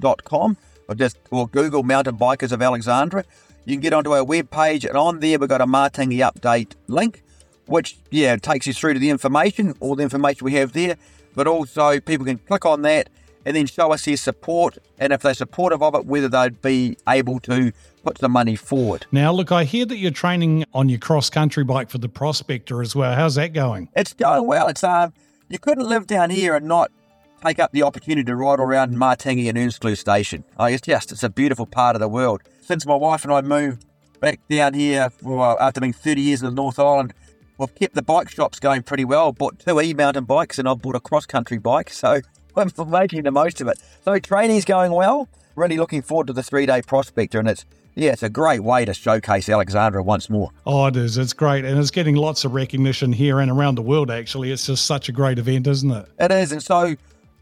dot 0.00 0.24
com, 0.24 0.56
or 0.88 0.94
just 0.94 1.18
or 1.30 1.46
Google 1.48 1.82
Mountain 1.82 2.16
Bikers 2.16 2.50
of 2.50 2.62
Alexandra 2.62 3.24
you 3.64 3.74
can 3.74 3.80
get 3.80 3.92
onto 3.92 4.12
our 4.12 4.24
webpage, 4.24 4.86
and 4.86 4.96
on 4.96 5.20
there 5.20 5.38
we've 5.38 5.48
got 5.48 5.60
a 5.60 5.66
Matangi 5.66 6.18
update 6.18 6.74
link, 6.86 7.22
which 7.66 7.96
yeah 8.10 8.36
takes 8.36 8.66
you 8.66 8.72
through 8.72 8.94
to 8.94 9.00
the 9.00 9.10
information, 9.10 9.74
all 9.80 9.96
the 9.96 10.02
information 10.02 10.44
we 10.44 10.52
have 10.54 10.72
there. 10.72 10.96
But 11.34 11.46
also 11.46 12.00
people 12.00 12.26
can 12.26 12.38
click 12.38 12.64
on 12.64 12.82
that 12.82 13.08
and 13.44 13.54
then 13.54 13.66
show 13.66 13.92
us 13.92 14.04
their 14.06 14.16
support, 14.16 14.78
and 14.98 15.12
if 15.12 15.20
they're 15.20 15.34
supportive 15.34 15.82
of 15.82 15.94
it, 15.94 16.06
whether 16.06 16.28
they'd 16.28 16.62
be 16.62 16.96
able 17.06 17.40
to 17.40 17.72
put 18.02 18.16
the 18.18 18.28
money 18.28 18.56
forward. 18.56 19.06
Now, 19.12 19.32
look, 19.32 19.52
I 19.52 19.64
hear 19.64 19.84
that 19.86 19.98
you're 19.98 20.10
training 20.10 20.64
on 20.72 20.88
your 20.88 20.98
cross 20.98 21.28
country 21.28 21.62
bike 21.62 21.90
for 21.90 21.98
the 21.98 22.08
Prospector 22.08 22.80
as 22.80 22.96
well. 22.96 23.14
How's 23.14 23.34
that 23.34 23.52
going? 23.52 23.90
It's 23.94 24.14
going 24.14 24.46
well. 24.46 24.68
It's 24.68 24.82
um, 24.82 25.12
you 25.48 25.58
couldn't 25.58 25.86
live 25.86 26.06
down 26.06 26.30
here 26.30 26.54
and 26.54 26.66
not 26.66 26.90
take 27.44 27.58
up 27.58 27.72
the 27.72 27.82
opportunity 27.82 28.24
to 28.24 28.34
ride 28.34 28.60
around 28.60 28.96
Matangi 28.96 29.48
and 29.48 29.58
Earnscleugh 29.58 29.98
Station. 29.98 30.44
Oh, 30.58 30.64
it's 30.64 30.80
just 30.80 31.12
it's 31.12 31.22
a 31.22 31.28
beautiful 31.28 31.66
part 31.66 31.96
of 31.96 32.00
the 32.00 32.08
world 32.08 32.40
since 32.62 32.86
my 32.86 32.94
wife 32.94 33.24
and 33.24 33.32
I 33.32 33.42
moved 33.42 33.84
back 34.20 34.40
down 34.48 34.72
here 34.74 35.10
well, 35.22 35.58
after 35.60 35.80
being 35.80 35.92
30 35.92 36.20
years 36.22 36.42
in 36.42 36.48
the 36.48 36.54
North 36.54 36.78
Island, 36.78 37.12
we've 37.58 37.74
kept 37.74 37.94
the 37.94 38.02
bike 38.02 38.30
shops 38.30 38.58
going 38.58 38.82
pretty 38.82 39.04
well. 39.04 39.32
Bought 39.32 39.58
two 39.58 39.80
e-mountain 39.80 40.24
bikes 40.24 40.58
and 40.58 40.68
I've 40.68 40.82
bought 40.82 40.94
a 40.94 41.00
cross-country 41.00 41.58
bike, 41.58 41.90
so 41.90 42.20
I'm 42.56 42.70
making 42.88 43.22
the 43.22 43.30
most 43.30 43.60
of 43.60 43.68
it. 43.68 43.78
So 44.04 44.18
training's 44.18 44.64
going 44.64 44.92
well. 44.92 45.28
Really 45.56 45.76
looking 45.76 46.02
forward 46.02 46.26
to 46.28 46.32
the 46.32 46.42
three-day 46.42 46.82
prospector, 46.82 47.38
and 47.38 47.48
it's 47.48 47.64
yeah, 47.96 48.10
it's 48.10 48.24
a 48.24 48.28
great 48.28 48.64
way 48.64 48.84
to 48.84 48.92
showcase 48.92 49.48
Alexandra 49.48 50.02
once 50.02 50.28
more. 50.28 50.50
Oh, 50.66 50.86
it 50.86 50.96
is. 50.96 51.16
It's 51.16 51.32
great. 51.32 51.64
And 51.64 51.78
it's 51.78 51.92
getting 51.92 52.16
lots 52.16 52.44
of 52.44 52.52
recognition 52.52 53.12
here 53.12 53.38
and 53.38 53.50
around 53.50 53.76
the 53.76 53.82
world, 53.82 54.10
actually. 54.10 54.50
It's 54.50 54.66
just 54.66 54.84
such 54.84 55.08
a 55.08 55.12
great 55.12 55.38
event, 55.38 55.68
isn't 55.68 55.90
it? 55.90 56.08
It 56.18 56.32
is. 56.32 56.50
And 56.50 56.60
so, 56.60 56.96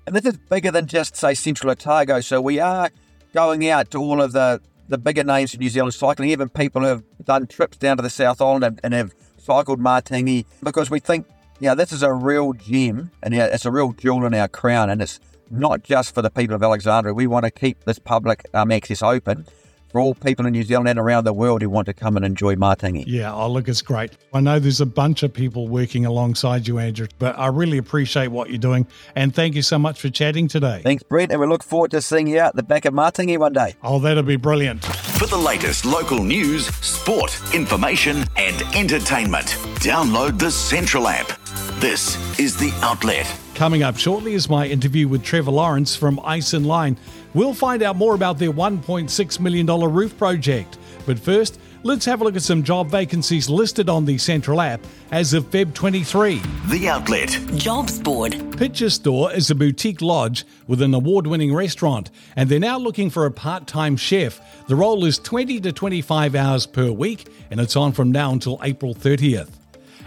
and 0.06 0.14
this 0.14 0.26
is 0.26 0.36
bigger 0.36 0.70
than 0.70 0.88
just, 0.88 1.16
say, 1.16 1.32
Central 1.32 1.70
Otago. 1.70 2.20
So 2.20 2.42
we 2.42 2.60
are 2.60 2.90
going 3.32 3.66
out 3.68 3.90
to 3.92 3.98
all 3.98 4.20
of 4.20 4.32
the 4.32 4.60
the 4.88 4.98
bigger 4.98 5.24
names 5.24 5.54
in 5.54 5.60
New 5.60 5.70
Zealand 5.70 5.94
cycling, 5.94 6.28
even 6.28 6.50
people 6.50 6.82
who 6.82 6.88
have 6.88 7.02
done 7.24 7.46
trips 7.46 7.78
down 7.78 7.96
to 7.96 8.02
the 8.02 8.10
South 8.10 8.42
Island 8.42 8.64
and, 8.64 8.80
and 8.84 8.92
have 8.92 9.14
cycled 9.42 9.80
Matangi 9.80 10.46
because 10.62 10.90
we 10.90 11.00
think, 11.00 11.26
you 11.60 11.68
know, 11.68 11.74
this 11.74 11.92
is 11.92 12.02
a 12.02 12.12
real 12.12 12.52
gem 12.52 13.10
and 13.22 13.34
it's 13.34 13.64
a 13.64 13.70
real 13.70 13.92
jewel 13.92 14.24
in 14.24 14.34
our 14.34 14.48
crown. 14.48 14.88
And 14.88 15.02
it's 15.02 15.20
not 15.50 15.82
just 15.82 16.14
for 16.14 16.22
the 16.22 16.30
people 16.30 16.54
of 16.54 16.62
Alexandria. 16.62 17.12
We 17.14 17.26
want 17.26 17.44
to 17.44 17.50
keep 17.50 17.84
this 17.84 17.98
public 17.98 18.46
um, 18.54 18.70
access 18.70 19.02
open 19.02 19.46
for 19.92 20.00
all 20.00 20.14
people 20.14 20.46
in 20.46 20.52
New 20.52 20.64
Zealand 20.64 20.88
and 20.88 20.98
around 20.98 21.24
the 21.24 21.32
world 21.32 21.62
who 21.62 21.70
want 21.70 21.86
to 21.86 21.94
come 21.94 22.16
and 22.16 22.24
enjoy 22.24 22.56
Matangi. 22.56 23.04
Yeah, 23.06 23.32
oh, 23.32 23.48
look, 23.48 23.68
it's 23.68 23.82
great. 23.82 24.16
I 24.32 24.40
know 24.40 24.58
there's 24.58 24.80
a 24.80 24.86
bunch 24.86 25.22
of 25.22 25.32
people 25.32 25.68
working 25.68 26.06
alongside 26.06 26.66
you, 26.66 26.78
Andrew, 26.78 27.06
but 27.18 27.38
I 27.38 27.48
really 27.48 27.78
appreciate 27.78 28.28
what 28.28 28.48
you're 28.48 28.58
doing. 28.58 28.86
And 29.14 29.34
thank 29.34 29.54
you 29.54 29.62
so 29.62 29.78
much 29.78 30.00
for 30.00 30.08
chatting 30.08 30.48
today. 30.48 30.80
Thanks, 30.82 31.02
Brett. 31.02 31.30
And 31.30 31.40
we 31.40 31.46
look 31.46 31.62
forward 31.62 31.90
to 31.92 32.00
seeing 32.00 32.26
you 32.26 32.40
out 32.40 32.56
the 32.56 32.62
back 32.62 32.84
of 32.84 32.94
Matangi 32.94 33.38
one 33.38 33.52
day. 33.52 33.74
Oh, 33.82 33.98
that'll 33.98 34.22
be 34.22 34.36
brilliant. 34.36 34.84
For 34.84 35.26
the 35.26 35.36
latest 35.36 35.84
local 35.84 36.24
news, 36.24 36.66
sport, 36.66 37.38
information, 37.54 38.24
and 38.36 38.62
entertainment, 38.74 39.46
download 39.78 40.38
the 40.38 40.50
Central 40.50 41.06
app. 41.06 41.41
This 41.82 42.16
is 42.38 42.56
The 42.56 42.70
Outlet. 42.80 43.26
Coming 43.56 43.82
up 43.82 43.96
shortly 43.96 44.34
is 44.34 44.48
my 44.48 44.68
interview 44.68 45.08
with 45.08 45.24
Trevor 45.24 45.50
Lawrence 45.50 45.96
from 45.96 46.18
Iceinline. 46.18 46.96
We'll 47.34 47.54
find 47.54 47.82
out 47.82 47.96
more 47.96 48.14
about 48.14 48.38
their 48.38 48.52
$1.6 48.52 49.40
million 49.40 49.66
roof 49.66 50.16
project. 50.16 50.78
But 51.06 51.18
first, 51.18 51.58
let's 51.82 52.04
have 52.04 52.20
a 52.20 52.24
look 52.24 52.36
at 52.36 52.42
some 52.42 52.62
job 52.62 52.88
vacancies 52.88 53.50
listed 53.50 53.88
on 53.88 54.04
the 54.04 54.16
Central 54.16 54.60
app 54.60 54.80
as 55.10 55.34
of 55.34 55.50
Feb 55.50 55.74
23. 55.74 56.40
The 56.68 56.88
Outlet. 56.88 57.30
Jobs 57.56 57.98
Board. 57.98 58.36
Pitches 58.56 58.94
Store 58.94 59.32
is 59.32 59.50
a 59.50 59.54
boutique 59.56 60.00
lodge 60.00 60.44
with 60.68 60.82
an 60.82 60.94
award 60.94 61.26
winning 61.26 61.52
restaurant, 61.52 62.12
and 62.36 62.48
they're 62.48 62.60
now 62.60 62.78
looking 62.78 63.10
for 63.10 63.26
a 63.26 63.32
part 63.32 63.66
time 63.66 63.96
chef. 63.96 64.40
The 64.68 64.76
role 64.76 65.04
is 65.04 65.18
20 65.18 65.58
to 65.62 65.72
25 65.72 66.36
hours 66.36 66.64
per 66.64 66.92
week, 66.92 67.26
and 67.50 67.58
it's 67.58 67.74
on 67.74 67.90
from 67.90 68.12
now 68.12 68.30
until 68.30 68.60
April 68.62 68.94
30th. 68.94 69.58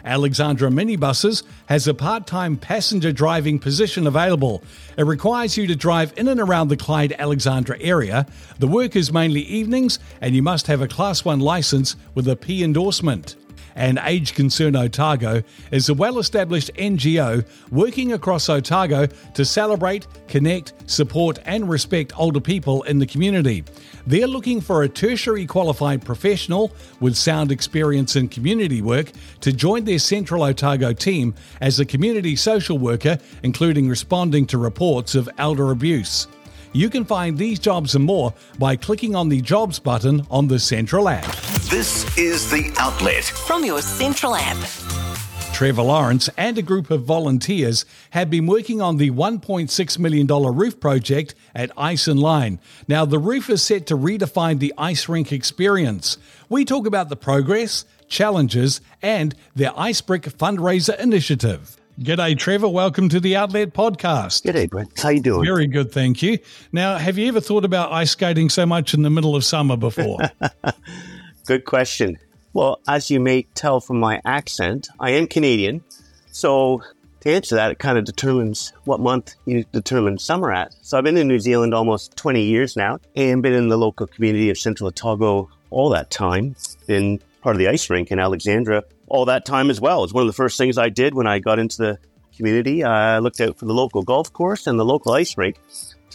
Alexandra 0.06 0.70
Minibuses 0.70 1.44
has 1.66 1.88
a 1.88 1.94
part 1.94 2.28
time 2.28 2.56
passenger 2.56 3.12
driving 3.12 3.60
position 3.60 4.08
available. 4.08 4.64
It 4.98 5.06
requires 5.06 5.58
you 5.58 5.68
to 5.68 5.76
drive 5.76 6.14
in 6.16 6.28
and 6.28 6.40
around 6.40 6.68
the 6.68 6.78
Clyde 6.78 7.16
Alexandra 7.18 7.78
area. 7.82 8.28
The 8.60 8.68
work 8.68 8.96
is 8.96 9.12
mainly 9.12 9.42
evenings, 9.42 10.00
and 10.22 10.36
you 10.36 10.44
must 10.44 10.68
have 10.68 10.82
a 10.82 10.88
Class 10.88 11.26
1 11.26 11.40
licence 11.40 11.96
with 12.14 12.28
a 12.28 12.36
P 12.36 12.64
endorsement 12.64 13.36
and 13.76 14.00
Age 14.04 14.34
Concern 14.34 14.76
Otago 14.76 15.44
is 15.72 15.90
a 15.90 15.94
well 15.94 16.20
established 16.20 16.72
NGO 16.76 17.46
working 17.72 18.14
across 18.14 18.50
Otago 18.50 19.08
to 19.08 19.46
celebrate, 19.46 20.08
connect, 20.28 20.74
support, 20.90 21.40
and 21.46 21.70
respect 21.70 22.14
older 22.18 22.40
people 22.40 22.84
in 22.84 23.00
the 23.00 23.06
community. 23.06 23.64
They're 24.08 24.28
looking 24.28 24.62
for 24.62 24.84
a 24.84 24.90
tertiary 24.90 25.46
qualified 25.46 26.04
professional 26.04 26.72
with 27.00 27.16
sound 27.16 27.52
experience 27.52 28.16
in 28.16 28.28
community 28.28 28.82
work 28.82 29.12
to 29.42 29.52
join 29.52 29.84
their 29.84 30.00
Central 30.00 30.44
Otago 30.44 30.94
team 30.94 31.34
as 31.62 31.80
a 31.80 31.86
community 31.86 32.36
social 32.36 32.78
worker, 32.78 33.18
including 33.44 33.90
responding 33.90 34.46
to 34.48 34.58
reports 34.58 35.16
of 35.16 35.30
elder 35.38 35.72
abuse. 35.72 36.28
You 36.74 36.90
can 36.90 37.06
find 37.06 37.38
these 37.38 37.58
jobs 37.58 37.96
and 37.96 38.04
more 38.04 38.34
by 38.60 38.76
clicking 38.76 39.16
on 39.16 39.30
the 39.30 39.40
Jobs 39.40 39.80
button 39.80 40.28
on 40.30 40.48
the 40.50 40.60
Central 40.60 41.08
app. 41.08 41.55
This 41.70 42.16
is 42.16 42.52
The 42.52 42.72
Outlet 42.78 43.24
from 43.24 43.66
your 43.66 43.82
Central 43.82 44.36
app. 44.36 44.56
Trevor 45.52 45.82
Lawrence 45.82 46.30
and 46.38 46.56
a 46.60 46.62
group 46.62 46.92
of 46.92 47.06
volunteers 47.06 47.86
have 48.12 48.30
been 48.30 48.46
working 48.46 48.84
on 48.84 48.98
the 48.98 49.10
$1.6 49.10 50.00
million 50.00 50.28
roof 50.28 50.80
project 50.80 51.34
at 51.56 51.76
Iceinline. 51.76 52.60
Now, 52.88 53.04
the 53.04 53.18
roof 53.18 53.50
is 53.50 53.64
set 53.64 53.88
to 53.88 53.98
redefine 53.98 54.60
the 54.60 54.76
ice 54.78 55.10
rink 55.10 55.32
experience. 55.32 56.20
We 56.50 56.66
talk 56.66 56.86
about 56.86 57.10
the 57.10 57.16
progress, 57.16 57.86
challenges, 58.08 58.80
and 59.02 59.34
their 59.56 59.72
Ice 59.76 60.02
Brick 60.02 60.22
fundraiser 60.24 61.00
initiative. 61.00 61.78
G'day, 62.00 62.38
Trevor. 62.38 62.70
Welcome 62.70 63.10
to 63.10 63.20
the 63.20 63.36
Outlet 63.36 63.74
Podcast. 63.74 64.44
G'day, 64.44 64.70
Brent. 64.70 65.00
How 65.00 65.08
are 65.08 65.14
you 65.14 65.22
doing? 65.22 65.44
Very 65.46 65.66
good, 65.66 65.92
thank 65.92 66.22
you. 66.22 66.38
Now, 66.72 66.98
have 67.00 67.18
you 67.18 67.28
ever 67.28 67.42
thought 67.42 67.66
about 67.66 67.92
ice 67.92 68.12
skating 68.12 68.50
so 68.50 68.68
much 68.68 68.94
in 68.94 69.02
the 69.02 69.10
middle 69.10 69.36
of 69.36 69.44
summer 69.44 69.78
before? 69.78 70.20
good 71.46 71.66
question. 71.66 72.18
Well, 72.54 72.80
as 72.88 73.10
you 73.12 73.20
may 73.20 73.44
tell 73.54 73.80
from 73.80 74.00
my 74.00 74.22
accent, 74.26 74.90
I 75.00 75.12
am 75.12 75.28
Canadian. 75.28 75.84
So, 76.32 76.82
to 77.22 77.34
answer 77.34 77.56
that, 77.56 77.72
it 77.72 77.80
kind 77.80 77.98
of 77.98 78.06
determines 78.06 78.74
what 78.86 79.00
month 79.00 79.36
you 79.46 79.66
determine 79.72 80.18
summer 80.18 80.52
at. 80.52 80.76
So, 80.82 80.98
I've 80.98 81.04
been 81.04 81.18
in 81.18 81.28
New 81.28 81.40
Zealand 81.40 81.74
almost 81.74 82.16
20 82.16 82.42
years 82.42 82.76
now 82.76 83.00
and 83.16 83.42
been 83.42 83.54
in 83.54 83.70
the 83.70 83.78
local 83.78 84.08
community 84.08 84.50
of 84.50 84.58
Central 84.58 84.88
Otago 84.88 85.50
all 85.70 85.90
that 85.90 86.10
time. 86.10 86.56
Been 86.88 87.20
part 87.42 87.56
of 87.56 87.60
the 87.60 87.68
ice 87.68 87.90
rink 87.90 88.12
in 88.12 88.20
Alexandra 88.20 88.84
all 89.08 89.26
that 89.26 89.46
time 89.46 89.70
as 89.70 89.80
well. 89.80 90.04
It's 90.04 90.14
one 90.14 90.22
of 90.22 90.28
the 90.28 90.34
first 90.34 90.58
things 90.58 90.78
I 90.78 90.90
did 90.90 91.14
when 91.14 91.28
I 91.28 91.40
got 91.40 91.60
into 91.60 91.78
the 91.78 92.00
community. 92.36 92.84
I 92.84 93.20
looked 93.20 93.40
out 93.40 93.58
for 93.58 93.66
the 93.66 93.74
local 93.74 94.02
golf 94.02 94.34
course 94.34 94.68
and 94.68 94.80
the 94.80 94.86
local 94.86 95.14
ice 95.14 95.38
rink 95.38 95.58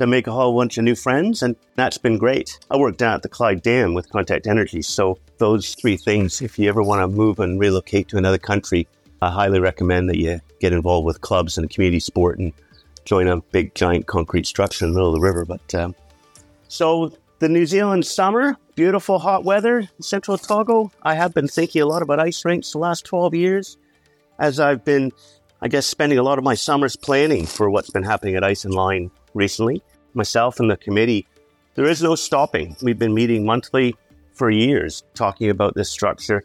to 0.00 0.07
make 0.07 0.26
a 0.26 0.33
whole 0.33 0.57
bunch 0.57 0.78
of 0.78 0.85
new 0.85 0.95
friends, 0.95 1.42
and 1.42 1.54
that's 1.76 1.99
been 1.99 2.16
great. 2.16 2.59
I 2.71 2.78
worked 2.78 2.99
down 2.99 3.14
at 3.14 3.23
the 3.23 3.28
Clyde 3.28 3.62
Dam 3.62 3.92
with 3.92 4.09
Contact 4.09 4.47
Energy, 4.47 4.80
so 4.80 5.19
those 5.37 5.75
three 5.75 5.99
things, 5.99 6.40
if 6.40 6.59
you 6.59 6.69
ever 6.71 6.83
want 6.83 7.02
to 7.02 7.16
move 7.16 7.38
and 7.38 7.61
relocate 7.61 8.09
to 8.09 8.16
another 8.16 8.38
country, 8.38 8.88
I 9.21 9.30
highly 9.30 9.61
recommend 9.61 10.09
that 10.09 10.19
you 10.19 10.40
get 10.59 10.73
involved 10.73 11.04
with 11.04 11.21
clubs 11.21 11.59
and 11.59 11.69
community 11.69 12.00
sport 12.00 12.38
and 12.38 12.54
join 13.04 13.28
a 13.28 13.42
big 13.52 13.75
giant 13.75 14.07
concrete 14.07 14.47
structure 14.47 14.87
in 14.87 14.92
the 14.92 14.95
middle 14.95 15.11
of 15.11 15.14
the 15.14 15.21
river. 15.21 15.45
But 15.45 15.75
um, 15.75 15.95
so 16.69 17.12
the 17.38 17.50
New 17.50 17.66
Zealand 17.66 18.07
summer, 18.07 18.57
beautiful 18.76 19.19
hot 19.19 19.45
weather 19.45 19.80
in 19.80 20.02
central 20.02 20.35
Otago. 20.37 20.90
I 21.02 21.14
have 21.14 21.35
been 21.35 21.49
thinking 21.49 21.83
a 21.83 21.87
lot 21.87 22.00
about 22.00 22.21
ice 22.21 22.42
rinks 22.47 22.73
the 22.73 22.78
last 22.78 23.04
12 23.04 23.35
years 23.35 23.76
as 24.38 24.59
I've 24.59 24.83
been, 24.83 25.12
I 25.61 25.69
guess, 25.69 25.87
spending 25.87 26.19
a 26.19 26.23
lot 26.23 26.38
of 26.38 26.45
my 26.45 26.54
summers 26.54 26.97
planning 26.97 27.45
for 27.45 27.69
what's 27.69 27.90
been 27.90 28.04
happening 28.04 28.37
at 28.37 28.42
Iceinline 28.42 29.11
recently. 29.34 29.82
Myself 30.14 30.60
and 30.60 30.70
the 30.70 30.76
committee, 30.76 31.26
there 31.75 31.87
is 31.87 32.02
no 32.02 32.14
stopping. 32.14 32.76
We've 32.82 32.99
been 32.99 33.14
meeting 33.14 33.44
monthly 33.44 33.94
for 34.32 34.50
years 34.50 35.04
talking 35.14 35.50
about 35.50 35.75
this 35.75 35.90
structure 35.90 36.44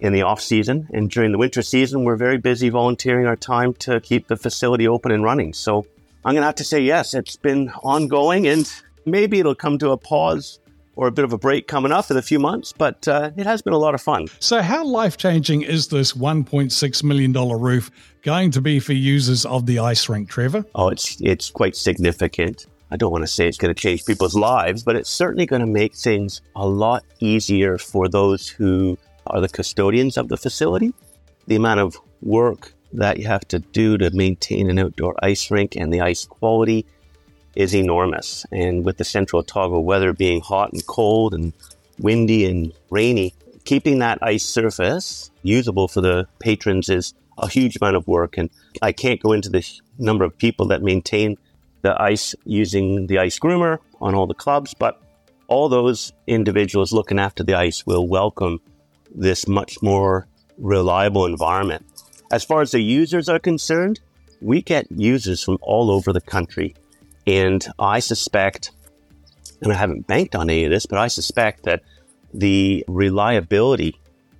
in 0.00 0.12
the 0.12 0.22
off 0.22 0.40
season 0.40 0.88
and 0.92 1.10
during 1.10 1.30
the 1.30 1.38
winter 1.38 1.60
season 1.60 2.04
we're 2.04 2.16
very 2.16 2.38
busy 2.38 2.70
volunteering 2.70 3.26
our 3.26 3.36
time 3.36 3.74
to 3.74 4.00
keep 4.00 4.28
the 4.28 4.36
facility 4.36 4.88
open 4.88 5.12
and 5.12 5.22
running 5.22 5.52
so 5.52 5.86
i'm 6.24 6.32
going 6.32 6.40
to 6.40 6.46
have 6.46 6.54
to 6.54 6.64
say 6.64 6.80
yes 6.80 7.12
it's 7.12 7.36
been 7.36 7.68
ongoing 7.82 8.46
and 8.46 8.70
Maybe 9.04 9.40
it'll 9.40 9.54
come 9.54 9.78
to 9.78 9.90
a 9.90 9.96
pause 9.96 10.60
or 10.96 11.06
a 11.06 11.12
bit 11.12 11.24
of 11.24 11.32
a 11.32 11.38
break 11.38 11.66
coming 11.66 11.92
up 11.92 12.10
in 12.10 12.16
a 12.16 12.22
few 12.22 12.38
months, 12.38 12.72
but 12.76 13.06
uh, 13.08 13.30
it 13.36 13.46
has 13.46 13.62
been 13.62 13.72
a 13.72 13.78
lot 13.78 13.94
of 13.94 14.00
fun. 14.00 14.26
So, 14.38 14.62
how 14.62 14.84
life 14.84 15.16
changing 15.16 15.62
is 15.62 15.88
this 15.88 16.12
$1.6 16.12 17.04
million 17.04 17.32
roof 17.32 17.90
going 18.22 18.50
to 18.50 18.60
be 18.60 18.80
for 18.80 18.92
users 18.92 19.46
of 19.46 19.66
the 19.66 19.78
ice 19.78 20.08
rink, 20.08 20.28
Trevor? 20.28 20.64
Oh, 20.74 20.88
it's, 20.88 21.20
it's 21.20 21.50
quite 21.50 21.76
significant. 21.76 22.66
I 22.90 22.96
don't 22.96 23.12
want 23.12 23.22
to 23.22 23.28
say 23.28 23.46
it's 23.46 23.56
going 23.56 23.72
to 23.72 23.80
change 23.80 24.04
people's 24.04 24.34
lives, 24.34 24.82
but 24.82 24.96
it's 24.96 25.10
certainly 25.10 25.46
going 25.46 25.60
to 25.60 25.66
make 25.66 25.94
things 25.94 26.42
a 26.56 26.66
lot 26.66 27.04
easier 27.20 27.78
for 27.78 28.08
those 28.08 28.48
who 28.48 28.98
are 29.28 29.40
the 29.40 29.48
custodians 29.48 30.16
of 30.16 30.28
the 30.28 30.36
facility. 30.36 30.92
The 31.46 31.56
amount 31.56 31.80
of 31.80 31.96
work 32.20 32.72
that 32.92 33.18
you 33.18 33.26
have 33.26 33.46
to 33.48 33.60
do 33.60 33.96
to 33.98 34.10
maintain 34.10 34.68
an 34.68 34.78
outdoor 34.78 35.14
ice 35.22 35.50
rink 35.50 35.76
and 35.76 35.92
the 35.92 36.00
ice 36.00 36.24
quality 36.24 36.84
is 37.54 37.74
enormous. 37.74 38.46
And 38.52 38.84
with 38.84 38.98
the 38.98 39.04
central 39.04 39.40
Otago 39.40 39.80
weather 39.80 40.12
being 40.12 40.40
hot 40.40 40.72
and 40.72 40.84
cold 40.86 41.34
and 41.34 41.52
windy 41.98 42.46
and 42.46 42.72
rainy, 42.90 43.34
keeping 43.64 43.98
that 43.98 44.18
ice 44.22 44.44
surface 44.44 45.30
usable 45.42 45.88
for 45.88 46.00
the 46.00 46.26
patrons 46.38 46.88
is 46.88 47.14
a 47.38 47.48
huge 47.48 47.76
amount 47.76 47.96
of 47.96 48.06
work. 48.06 48.36
And 48.36 48.50
I 48.82 48.92
can't 48.92 49.20
go 49.20 49.32
into 49.32 49.48
the 49.48 49.64
number 49.98 50.24
of 50.24 50.36
people 50.36 50.66
that 50.68 50.82
maintain 50.82 51.36
the 51.82 52.00
ice 52.00 52.34
using 52.44 53.06
the 53.06 53.18
ice 53.18 53.38
groomer 53.38 53.78
on 54.00 54.14
all 54.14 54.26
the 54.26 54.34
clubs, 54.34 54.74
but 54.74 55.00
all 55.48 55.68
those 55.68 56.12
individuals 56.26 56.92
looking 56.92 57.18
after 57.18 57.42
the 57.42 57.54
ice 57.54 57.86
will 57.86 58.06
welcome 58.06 58.60
this 59.14 59.48
much 59.48 59.82
more 59.82 60.26
reliable 60.58 61.26
environment. 61.26 61.84
As 62.30 62.44
far 62.44 62.60
as 62.60 62.70
the 62.70 62.80
users 62.80 63.28
are 63.28 63.38
concerned, 63.38 64.00
we 64.40 64.62
get 64.62 64.86
users 64.92 65.42
from 65.42 65.58
all 65.62 65.90
over 65.90 66.12
the 66.12 66.20
country 66.20 66.74
and 67.30 67.64
I 67.78 68.00
suspect, 68.00 68.72
and 69.62 69.72
I 69.72 69.76
haven't 69.76 70.08
banked 70.08 70.34
on 70.34 70.50
any 70.50 70.64
of 70.64 70.72
this, 70.72 70.84
but 70.84 70.98
I 70.98 71.06
suspect 71.06 71.62
that 71.62 71.84
the 72.34 72.84
reliability 72.88 73.94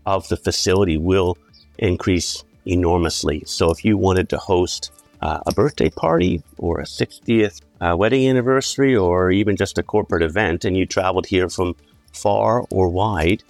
of 0.07 0.27
the 0.27 0.37
facility 0.37 0.97
will 0.97 1.39
increase 1.79 2.43
enormously. 2.67 3.45
So 3.47 3.71
if 3.71 3.85
you 3.85 3.97
wanted 3.97 4.29
to 4.31 4.39
host 4.39 4.91
uh, 5.23 5.39
a 5.47 5.53
birthday 5.53 5.89
party 5.89 6.43
or 6.59 6.81
a 6.81 6.85
60th 6.85 7.61
uh, 7.81 7.95
wedding 7.97 8.29
anniversary 8.29 8.97
or 8.97 9.31
even 9.31 9.55
just 9.55 9.79
a 9.79 9.85
corporate 9.85 10.25
event 10.25 10.65
and 10.65 10.77
you 10.77 10.85
traveled 10.85 11.27
here 11.27 11.49
from 11.49 11.77
far 12.13 12.65
or 12.73 12.89
wide, 12.89 13.45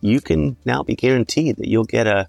you 0.00 0.20
can 0.20 0.56
now 0.64 0.84
be 0.84 0.94
guaranteed 0.94 1.56
that 1.56 1.66
you'll 1.68 1.84
get 1.84 2.06
a, 2.06 2.28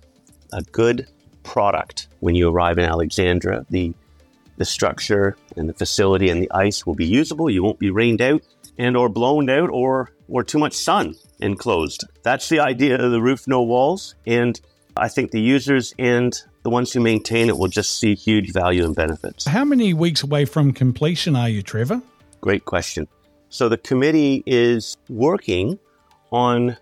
a 0.53 0.63
good 0.71 1.07
product 1.43 2.07
when 2.19 2.33
you 2.33 2.49
arrive 2.49 2.79
in 2.79 2.85
Alexandra. 2.85 3.63
The 3.69 3.93
the 4.57 4.65
structure 4.65 5.37
and 5.55 5.69
the 5.69 5.73
facility 5.73 6.29
and 6.29 6.41
the 6.41 6.51
ice 6.51 6.85
will 6.85 6.95
be 6.95 7.05
usable. 7.05 7.49
You 7.49 7.63
won't 7.63 7.79
be 7.79 7.89
rained 7.89 8.21
out 8.21 8.41
and 8.77 8.97
or 8.97 9.09
blown 9.09 9.49
out 9.49 9.69
or 9.69 10.11
or 10.27 10.43
too 10.43 10.59
much 10.59 10.73
sun 10.73 11.15
enclosed. 11.39 12.03
That's 12.23 12.49
the 12.49 12.59
idea 12.59 13.01
of 13.01 13.11
the 13.11 13.21
roof 13.21 13.47
no 13.47 13.61
walls 13.61 14.15
and 14.25 14.59
I 14.95 15.07
think 15.09 15.31
the 15.31 15.41
users 15.41 15.93
and 15.99 16.39
the 16.63 16.69
ones 16.69 16.91
who 16.91 16.99
maintain 16.99 17.49
it 17.49 17.57
will 17.57 17.67
just 17.67 17.99
see 17.99 18.15
huge 18.15 18.51
value 18.51 18.83
and 18.83 18.95
benefits. 18.95 19.45
How 19.45 19.63
many 19.63 19.93
weeks 19.93 20.23
away 20.23 20.45
from 20.45 20.73
completion 20.73 21.35
are 21.35 21.47
you, 21.47 21.61
Trevor? 21.61 22.01
Great 22.41 22.65
question. 22.65 23.07
So 23.49 23.69
the 23.69 23.77
committee 23.77 24.43
is 24.45 24.97
working 25.07 25.79
on 26.31 26.75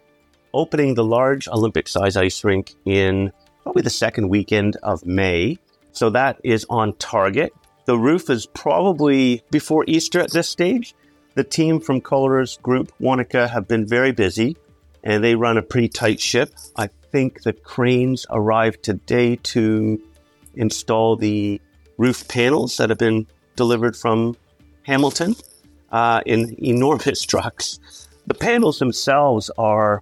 opening 0.53 0.95
the 0.95 1.03
large 1.03 1.47
Olympic 1.47 1.87
size 1.87 2.15
ice 2.15 2.43
rink 2.43 2.73
in 2.85 3.31
probably 3.63 3.81
the 3.81 3.89
second 3.89 4.29
weekend 4.29 4.77
of 4.81 5.05
May. 5.05 5.57
So 5.91 6.09
that 6.11 6.39
is 6.43 6.65
on 6.69 6.93
target. 6.93 7.53
The 7.85 7.97
roof 7.97 8.31
is 8.31 8.47
probably 8.47 9.43
before 9.51 9.85
Easter 9.87 10.19
at 10.19 10.31
this 10.31 10.49
stage. 10.49 10.95
The 11.35 11.43
team 11.43 11.79
from 11.79 12.01
Colors 12.01 12.57
Group 12.63 12.91
Wanaka 12.99 13.47
have 13.47 13.67
been 13.67 13.85
very 13.85 14.11
busy 14.11 14.57
and 15.03 15.23
they 15.23 15.35
run 15.35 15.57
a 15.57 15.61
pretty 15.61 15.89
tight 15.89 16.19
ship. 16.19 16.51
I 16.75 16.89
think 17.11 17.43
the 17.43 17.53
cranes 17.53 18.25
arrived 18.31 18.81
today 18.81 19.35
to 19.35 20.01
install 20.55 21.15
the 21.15 21.61
roof 21.97 22.27
panels 22.27 22.77
that 22.77 22.89
have 22.89 22.97
been 22.97 23.27
delivered 23.55 23.95
from 23.95 24.35
Hamilton 24.83 25.35
uh, 25.91 26.21
in 26.25 26.55
enormous 26.63 27.21
trucks. 27.25 27.79
The 28.25 28.33
panels 28.33 28.79
themselves 28.79 29.51
are 29.59 30.01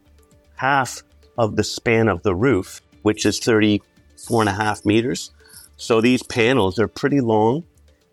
half 0.56 1.04
of 1.38 1.58
the 1.58 1.64
span 1.64 2.08
of 2.08 2.24
the 2.24 2.34
roof, 2.34 2.82
which 3.02 3.26
is 3.26 3.40
34 3.40 4.42
and 4.42 4.50
a 4.50 4.54
half 4.54 4.86
meters. 4.86 5.32
So 5.76 6.00
these 6.00 6.24
panels 6.24 6.80
are 6.80 6.88
pretty 6.88 7.20
long. 7.20 7.66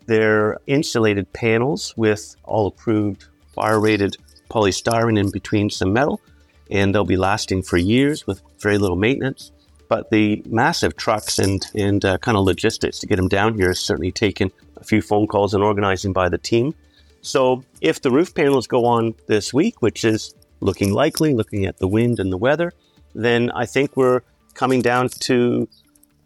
They're 0.06 0.58
insulated 0.66 1.32
panels 1.32 1.94
with 1.96 2.36
all 2.44 2.66
approved 2.66 3.26
fire 3.54 3.80
rated 3.80 4.16
polystyrene 4.50 5.18
in 5.18 5.30
between 5.30 5.70
some 5.70 5.92
metal, 5.92 6.20
and 6.70 6.94
they'll 6.94 7.04
be 7.04 7.16
lasting 7.16 7.62
for 7.62 7.76
years 7.76 8.26
with 8.26 8.42
very 8.60 8.78
little 8.78 8.96
maintenance. 8.96 9.52
but 9.90 10.08
the 10.10 10.42
massive 10.46 10.96
trucks 10.96 11.38
and 11.38 11.66
and 11.74 12.02
uh, 12.04 12.16
kind 12.18 12.38
of 12.38 12.44
logistics 12.44 13.00
to 13.00 13.06
get 13.06 13.16
them 13.16 13.28
down 13.28 13.54
here 13.54 13.68
has 13.68 13.80
certainly 13.80 14.12
taken 14.12 14.50
a 14.76 14.84
few 14.84 15.02
phone 15.02 15.26
calls 15.26 15.52
and 15.52 15.62
organizing 15.62 16.12
by 16.14 16.28
the 16.30 16.38
team. 16.38 16.74
So 17.20 17.64
if 17.82 18.00
the 18.00 18.10
roof 18.10 18.34
panels 18.34 18.66
go 18.66 18.86
on 18.86 19.14
this 19.26 19.52
week, 19.52 19.82
which 19.82 20.04
is 20.04 20.34
looking 20.60 20.92
likely, 20.94 21.34
looking 21.34 21.66
at 21.66 21.78
the 21.78 21.88
wind 21.88 22.18
and 22.20 22.32
the 22.32 22.38
weather, 22.38 22.72
then 23.14 23.50
I 23.50 23.66
think 23.66 23.96
we're 23.96 24.22
coming 24.54 24.80
down 24.80 25.08
to 25.28 25.68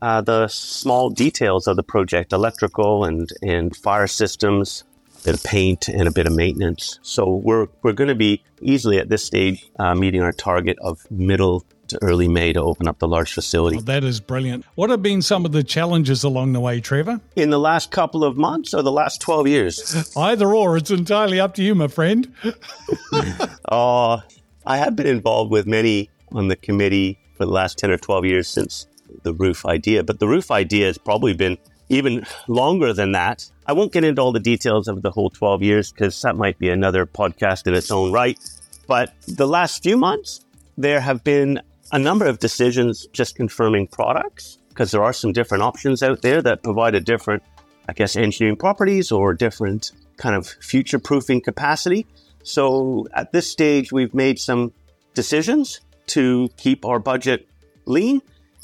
uh, 0.02 0.20
the 0.20 0.48
small 0.48 1.10
details 1.10 1.66
of 1.66 1.76
the 1.76 1.82
project, 1.82 2.32
electrical 2.32 3.04
and, 3.04 3.30
and 3.42 3.76
fire 3.76 4.06
systems, 4.06 4.84
a 5.20 5.24
bit 5.24 5.34
of 5.34 5.42
paint 5.44 5.88
and 5.88 6.08
a 6.08 6.10
bit 6.10 6.26
of 6.26 6.34
maintenance. 6.34 6.98
So 7.02 7.36
we're, 7.36 7.68
we're 7.82 7.92
going 7.92 8.08
to 8.08 8.14
be 8.14 8.42
easily 8.60 8.98
at 8.98 9.08
this 9.08 9.24
stage 9.24 9.68
uh, 9.78 9.94
meeting 9.94 10.22
our 10.22 10.32
target 10.32 10.78
of 10.80 11.10
middle 11.10 11.64
to 11.88 12.02
early 12.02 12.28
May 12.28 12.52
to 12.52 12.60
open 12.60 12.88
up 12.88 12.98
the 12.98 13.08
large 13.08 13.32
facility. 13.32 13.76
Oh, 13.76 13.82
that 13.82 14.04
is 14.04 14.20
brilliant. 14.20 14.64
What 14.74 14.90
have 14.90 15.02
been 15.02 15.22
some 15.22 15.44
of 15.44 15.52
the 15.52 15.62
challenges 15.62 16.24
along 16.24 16.52
the 16.52 16.60
way, 16.60 16.80
Trevor? 16.80 17.20
In 17.36 17.50
the 17.50 17.58
last 17.58 17.90
couple 17.90 18.24
of 18.24 18.36
months 18.36 18.74
or 18.74 18.82
the 18.82 18.92
last 18.92 19.20
12 19.20 19.48
years? 19.48 20.12
Either 20.16 20.54
or, 20.54 20.76
it's 20.76 20.90
entirely 20.90 21.40
up 21.40 21.54
to 21.54 21.62
you, 21.62 21.74
my 21.74 21.88
friend. 21.88 22.32
uh, 23.68 24.18
I 24.66 24.76
have 24.76 24.96
been 24.96 25.06
involved 25.06 25.50
with 25.50 25.66
many 25.66 26.10
on 26.32 26.48
the 26.48 26.56
committee 26.56 27.18
for 27.36 27.44
the 27.44 27.52
last 27.52 27.78
10 27.78 27.90
or 27.90 27.98
12 27.98 28.24
years 28.24 28.48
since 28.48 28.86
the 29.22 29.32
roof 29.32 29.66
idea, 29.66 30.02
but 30.02 30.18
the 30.18 30.28
roof 30.28 30.50
idea 30.50 30.86
has 30.86 30.98
probably 30.98 31.34
been 31.34 31.58
even 31.88 32.26
longer 32.48 32.92
than 32.92 33.12
that. 33.12 33.48
I 33.66 33.72
won't 33.72 33.92
get 33.92 34.04
into 34.04 34.20
all 34.20 34.32
the 34.32 34.40
details 34.40 34.88
of 34.88 35.02
the 35.02 35.10
whole 35.10 35.30
12 35.30 35.62
years 35.62 35.92
because 35.92 36.20
that 36.22 36.36
might 36.36 36.58
be 36.58 36.70
another 36.70 37.06
podcast 37.06 37.66
in 37.66 37.74
its 37.74 37.90
own 37.90 38.12
right. 38.12 38.38
But 38.86 39.14
the 39.26 39.46
last 39.46 39.82
few 39.82 39.96
months, 39.96 40.44
there 40.76 41.00
have 41.00 41.24
been 41.24 41.60
a 41.92 41.98
number 41.98 42.26
of 42.26 42.38
decisions 42.38 43.06
just 43.12 43.36
confirming 43.36 43.86
products 43.86 44.58
because 44.68 44.90
there 44.90 45.02
are 45.02 45.12
some 45.12 45.32
different 45.32 45.62
options 45.62 46.02
out 46.02 46.22
there 46.22 46.42
that 46.42 46.62
provide 46.62 46.94
a 46.94 47.00
different, 47.00 47.42
I 47.88 47.92
guess, 47.92 48.16
engineering 48.16 48.56
properties 48.56 49.12
or 49.12 49.32
different 49.34 49.92
kind 50.16 50.34
of 50.34 50.46
future 50.46 50.98
proofing 50.98 51.40
capacity. 51.40 52.06
So 52.42 53.06
at 53.14 53.32
this 53.32 53.50
stage, 53.50 53.92
we've 53.92 54.14
made 54.14 54.38
some 54.38 54.72
decisions 55.14 55.80
to 56.08 56.48
keep 56.56 56.84
our 56.84 56.98
budget 56.98 57.48
lean 57.86 58.20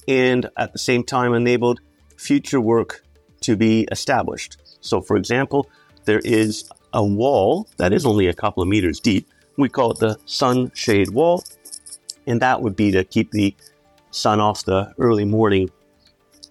and 0.08 0.48
at 0.56 0.72
the 0.72 0.78
same 0.78 1.04
time 1.04 1.34
enabled 1.34 1.80
future 2.16 2.60
work 2.60 3.04
to 3.42 3.56
be 3.56 3.86
established. 3.90 4.56
So, 4.80 5.00
for 5.00 5.16
example, 5.16 5.68
there 6.04 6.20
is 6.20 6.70
a 6.92 7.04
wall 7.04 7.68
that 7.76 7.92
is 7.92 8.04
only 8.04 8.26
a 8.26 8.34
couple 8.34 8.62
of 8.62 8.68
meters 8.68 9.00
deep. 9.00 9.28
We 9.56 9.68
call 9.68 9.92
it 9.92 9.98
the 9.98 10.18
sunshade 10.24 11.10
wall 11.10 11.44
and 12.26 12.40
that 12.42 12.62
would 12.62 12.76
be 12.76 12.90
to 12.92 13.04
keep 13.04 13.30
the 13.30 13.54
sun 14.10 14.40
off 14.40 14.64
the 14.64 14.92
early 14.98 15.24
morning 15.24 15.70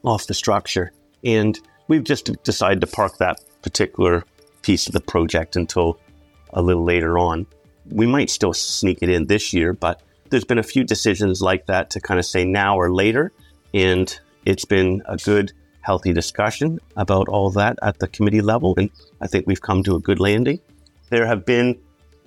off 0.03 0.27
the 0.27 0.33
structure. 0.33 0.91
And 1.23 1.59
we've 1.87 2.03
just 2.03 2.31
decided 2.43 2.81
to 2.81 2.87
park 2.87 3.17
that 3.17 3.41
particular 3.61 4.23
piece 4.61 4.87
of 4.87 4.93
the 4.93 4.99
project 4.99 5.55
until 5.55 5.99
a 6.51 6.61
little 6.61 6.83
later 6.83 7.17
on. 7.17 7.47
We 7.89 8.05
might 8.05 8.29
still 8.29 8.53
sneak 8.53 8.99
it 9.01 9.09
in 9.09 9.27
this 9.27 9.53
year, 9.53 9.73
but 9.73 10.01
there's 10.29 10.45
been 10.45 10.59
a 10.59 10.63
few 10.63 10.83
decisions 10.83 11.41
like 11.41 11.65
that 11.67 11.89
to 11.91 11.99
kind 11.99 12.19
of 12.19 12.25
say 12.25 12.45
now 12.45 12.77
or 12.77 12.93
later. 12.93 13.31
And 13.73 14.17
it's 14.45 14.65
been 14.65 15.01
a 15.07 15.17
good, 15.17 15.51
healthy 15.81 16.13
discussion 16.13 16.79
about 16.95 17.27
all 17.27 17.49
that 17.51 17.77
at 17.81 17.99
the 17.99 18.07
committee 18.07 18.41
level. 18.41 18.73
And 18.77 18.89
I 19.21 19.27
think 19.27 19.47
we've 19.47 19.61
come 19.61 19.83
to 19.83 19.95
a 19.95 19.99
good 19.99 20.19
landing. 20.19 20.59
There 21.09 21.25
have 21.25 21.45
been 21.45 21.79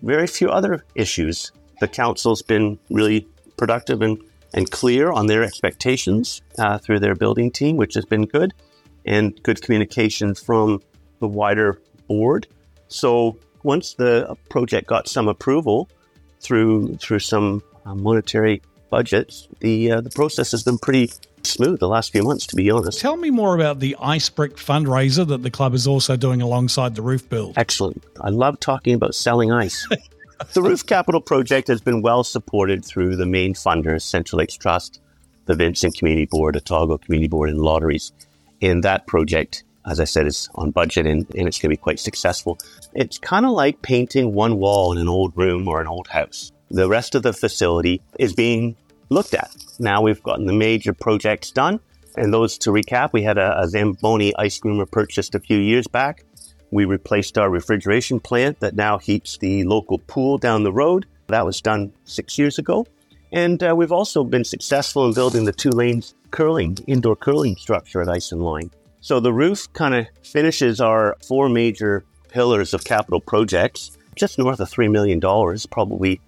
very 0.02 0.26
few 0.26 0.50
other 0.50 0.84
issues. 0.94 1.52
The 1.80 1.88
council's 1.88 2.42
been 2.42 2.78
really 2.90 3.26
productive 3.56 4.02
and, 4.02 4.18
and 4.54 4.70
clear 4.70 5.12
on 5.12 5.26
their 5.26 5.42
expectations 5.42 6.42
uh, 6.58 6.78
through 6.78 7.00
their 7.00 7.14
building 7.14 7.50
team, 7.50 7.76
which 7.76 7.94
has 7.94 8.04
been 8.04 8.26
good, 8.26 8.52
and 9.04 9.40
good 9.42 9.62
communication 9.62 10.34
from 10.34 10.82
the 11.20 11.28
wider 11.28 11.80
board. 12.08 12.46
So 12.88 13.38
once 13.62 13.94
the 13.94 14.36
project 14.50 14.88
got 14.88 15.08
some 15.08 15.28
approval 15.28 15.88
through 16.40 16.96
through 16.96 17.20
some 17.20 17.62
monetary 17.84 18.62
budgets, 18.90 19.48
the 19.60 19.92
uh, 19.92 20.00
the 20.00 20.10
process 20.10 20.52
has 20.52 20.62
been 20.62 20.78
pretty 20.78 21.10
smooth 21.42 21.80
the 21.80 21.88
last 21.88 22.12
few 22.12 22.22
months, 22.22 22.46
to 22.46 22.56
be 22.56 22.70
honest. 22.70 23.00
Tell 23.00 23.16
me 23.16 23.30
more 23.30 23.54
about 23.54 23.80
the 23.80 23.96
Ice 24.00 24.28
Brick 24.28 24.56
fundraiser 24.56 25.26
that 25.26 25.42
the 25.42 25.50
club 25.50 25.74
is 25.74 25.86
also 25.86 26.16
doing 26.16 26.40
alongside 26.42 26.94
the 26.94 27.02
roof 27.02 27.28
build. 27.28 27.58
Excellent. 27.58 28.04
I 28.20 28.30
love 28.30 28.60
talking 28.60 28.94
about 28.94 29.14
selling 29.14 29.50
ice. 29.50 29.88
the 30.52 30.62
Roof 30.62 30.86
Capital 30.86 31.20
project 31.20 31.68
has 31.68 31.80
been 31.80 32.02
well 32.02 32.22
supported 32.22 32.84
through 32.84 33.16
the 33.16 33.26
main 33.26 33.54
funders, 33.54 34.02
Central 34.02 34.38
Lakes 34.38 34.56
Trust, 34.56 35.00
the 35.46 35.54
Vincent 35.54 35.96
Community 35.96 36.26
Board, 36.26 36.56
Otago 36.56 36.98
Community 36.98 37.28
Board, 37.28 37.50
and 37.50 37.58
lotteries. 37.58 38.12
And 38.60 38.84
that 38.84 39.06
project, 39.06 39.64
as 39.86 39.98
I 39.98 40.04
said, 40.04 40.26
is 40.26 40.48
on 40.54 40.70
budget 40.70 41.06
and, 41.06 41.26
and 41.34 41.48
it's 41.48 41.58
going 41.58 41.70
to 41.70 41.76
be 41.76 41.76
quite 41.76 41.98
successful. 41.98 42.58
It's 42.94 43.18
kind 43.18 43.44
of 43.44 43.52
like 43.52 43.82
painting 43.82 44.34
one 44.34 44.58
wall 44.58 44.92
in 44.92 44.98
an 44.98 45.08
old 45.08 45.36
room 45.36 45.66
or 45.66 45.80
an 45.80 45.88
old 45.88 46.08
house. 46.08 46.51
The 46.72 46.88
rest 46.88 47.14
of 47.14 47.22
the 47.22 47.34
facility 47.34 48.00
is 48.18 48.32
being 48.32 48.76
looked 49.10 49.34
at. 49.34 49.54
Now 49.78 50.00
we've 50.00 50.22
gotten 50.22 50.46
the 50.46 50.54
major 50.54 50.94
projects 50.94 51.50
done. 51.50 51.80
And 52.16 52.32
those 52.32 52.56
to 52.58 52.70
recap, 52.70 53.12
we 53.12 53.22
had 53.22 53.36
a, 53.36 53.60
a 53.60 53.68
Zamboni 53.68 54.34
ice 54.36 54.58
groomer 54.58 54.90
purchased 54.90 55.34
a 55.34 55.40
few 55.40 55.58
years 55.58 55.86
back. 55.86 56.24
We 56.70 56.86
replaced 56.86 57.36
our 57.36 57.50
refrigeration 57.50 58.20
plant 58.20 58.60
that 58.60 58.74
now 58.74 58.96
heats 58.96 59.36
the 59.36 59.64
local 59.64 59.98
pool 59.98 60.38
down 60.38 60.62
the 60.62 60.72
road. 60.72 61.04
That 61.26 61.44
was 61.44 61.60
done 61.60 61.92
six 62.04 62.38
years 62.38 62.58
ago. 62.58 62.86
And 63.32 63.62
uh, 63.62 63.74
we've 63.76 63.92
also 63.92 64.24
been 64.24 64.44
successful 64.44 65.06
in 65.06 65.12
building 65.12 65.44
the 65.44 65.52
two 65.52 65.70
lanes 65.70 66.14
curling, 66.30 66.78
indoor 66.86 67.16
curling 67.16 67.56
structure 67.56 68.00
at 68.00 68.08
Iceinline. 68.08 68.70
So 69.00 69.20
the 69.20 69.32
roof 69.34 69.70
kind 69.74 69.94
of 69.94 70.06
finishes 70.22 70.80
our 70.80 71.18
four 71.26 71.50
major 71.50 72.04
pillars 72.30 72.72
of 72.72 72.84
capital 72.84 73.20
projects, 73.20 73.98
just 74.16 74.38
north 74.38 74.60
of 74.60 74.70
$3 74.70 74.90
million, 74.90 75.20
probably 75.70 76.18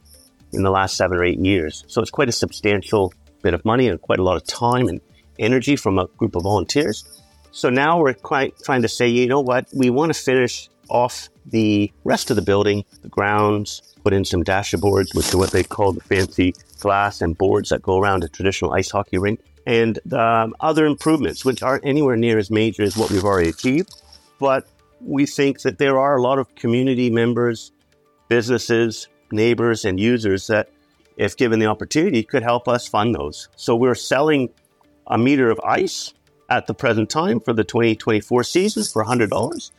in 0.55 0.63
the 0.63 0.71
last 0.71 0.97
seven 0.97 1.19
or 1.19 1.25
eight 1.25 1.39
years. 1.39 1.85
So 1.89 2.01
it's 2.01 2.11
quite 2.11 2.29
a 2.29 2.33
substantial 2.33 3.13
bit 3.43 3.55
of 3.55 3.65
money 3.65 3.89
and 3.89 4.01
quite 4.01 4.19
a 4.19 4.23
lot 4.23 4.37
of 4.37 4.47
time 4.47 4.89
and 4.89 5.01
energy 5.39 5.77
from 5.77 5.99
a 5.99 6.07
group 6.17 6.37
of 6.37 6.45
volunteers. 6.45 7.05
So 7.51 7.71
now 7.71 8.01
we're 8.01 8.15
quite 8.15 8.55
trying 8.65 8.83
to 8.83 8.89
say, 8.89 9.09
you 9.09 9.27
know 9.27 9.41
what, 9.41 9.67
we 9.75 9.91
want 9.91 10.15
to 10.15 10.21
finish 10.21 10.69
off 10.89 11.29
the 11.47 11.93
rest 12.05 12.31
of 12.31 12.37
the 12.37 12.43
building, 12.43 12.85
the 13.03 13.09
grounds, 13.09 13.83
put 14.03 14.13
in 14.13 14.25
some 14.25 14.43
dashboards, 14.45 15.15
which 15.15 15.33
are 15.33 15.39
what 15.39 15.51
they 15.51 15.63
call 15.63 15.93
the 15.93 16.01
fancy 16.01 16.55
glass 16.81 17.21
and 17.21 17.39
boards 17.39 17.71
that 17.71 17.83
go 17.83 17.99
around 17.99 18.25
a 18.25 18.29
traditional 18.29 18.73
ice 18.73 18.91
hockey 18.91 19.19
rink, 19.19 19.41
and 19.67 19.99
um, 20.13 20.55
other 20.61 20.85
improvements, 20.85 21.45
which 21.45 21.63
aren't 21.63 21.85
anywhere 21.87 22.17
near 22.17 22.39
as 22.39 22.51
major 22.51 22.83
as 22.83 22.97
what 22.97 23.11
we've 23.11 23.25
already 23.25 23.49
achieved. 23.49 23.95
But 24.39 24.67
we 25.01 25.27
think 25.27 25.63
that 25.63 25.79
there 25.79 25.99
are 25.99 26.17
a 26.17 26.23
lot 26.23 26.39
of 26.39 26.55
community 26.55 27.11
members, 27.11 27.73
businesses, 28.29 29.09
neighbors, 29.35 29.85
and 29.85 30.01
users 30.01 30.47
that, 30.47 30.71
if 31.17 31.37
given 31.37 31.59
the 31.59 31.67
opportunity, 31.67 32.23
could 32.23 32.43
help 32.43 32.69
us 32.69 32.89
fund 32.89 33.15
those. 33.15 33.49
So 33.57 33.77
we're 33.77 33.95
selling 33.95 34.51
a 35.07 35.19
meter 35.19 35.51
of 35.51 35.61
ice 35.61 36.15
at 36.49 36.67
the 36.67 36.75
present 36.75 37.11
time 37.11 37.41
for 37.41 37.53
the 37.53 37.65
2024 37.65 38.45
season 38.45 38.85
for 38.85 39.05
$100. 39.05 39.71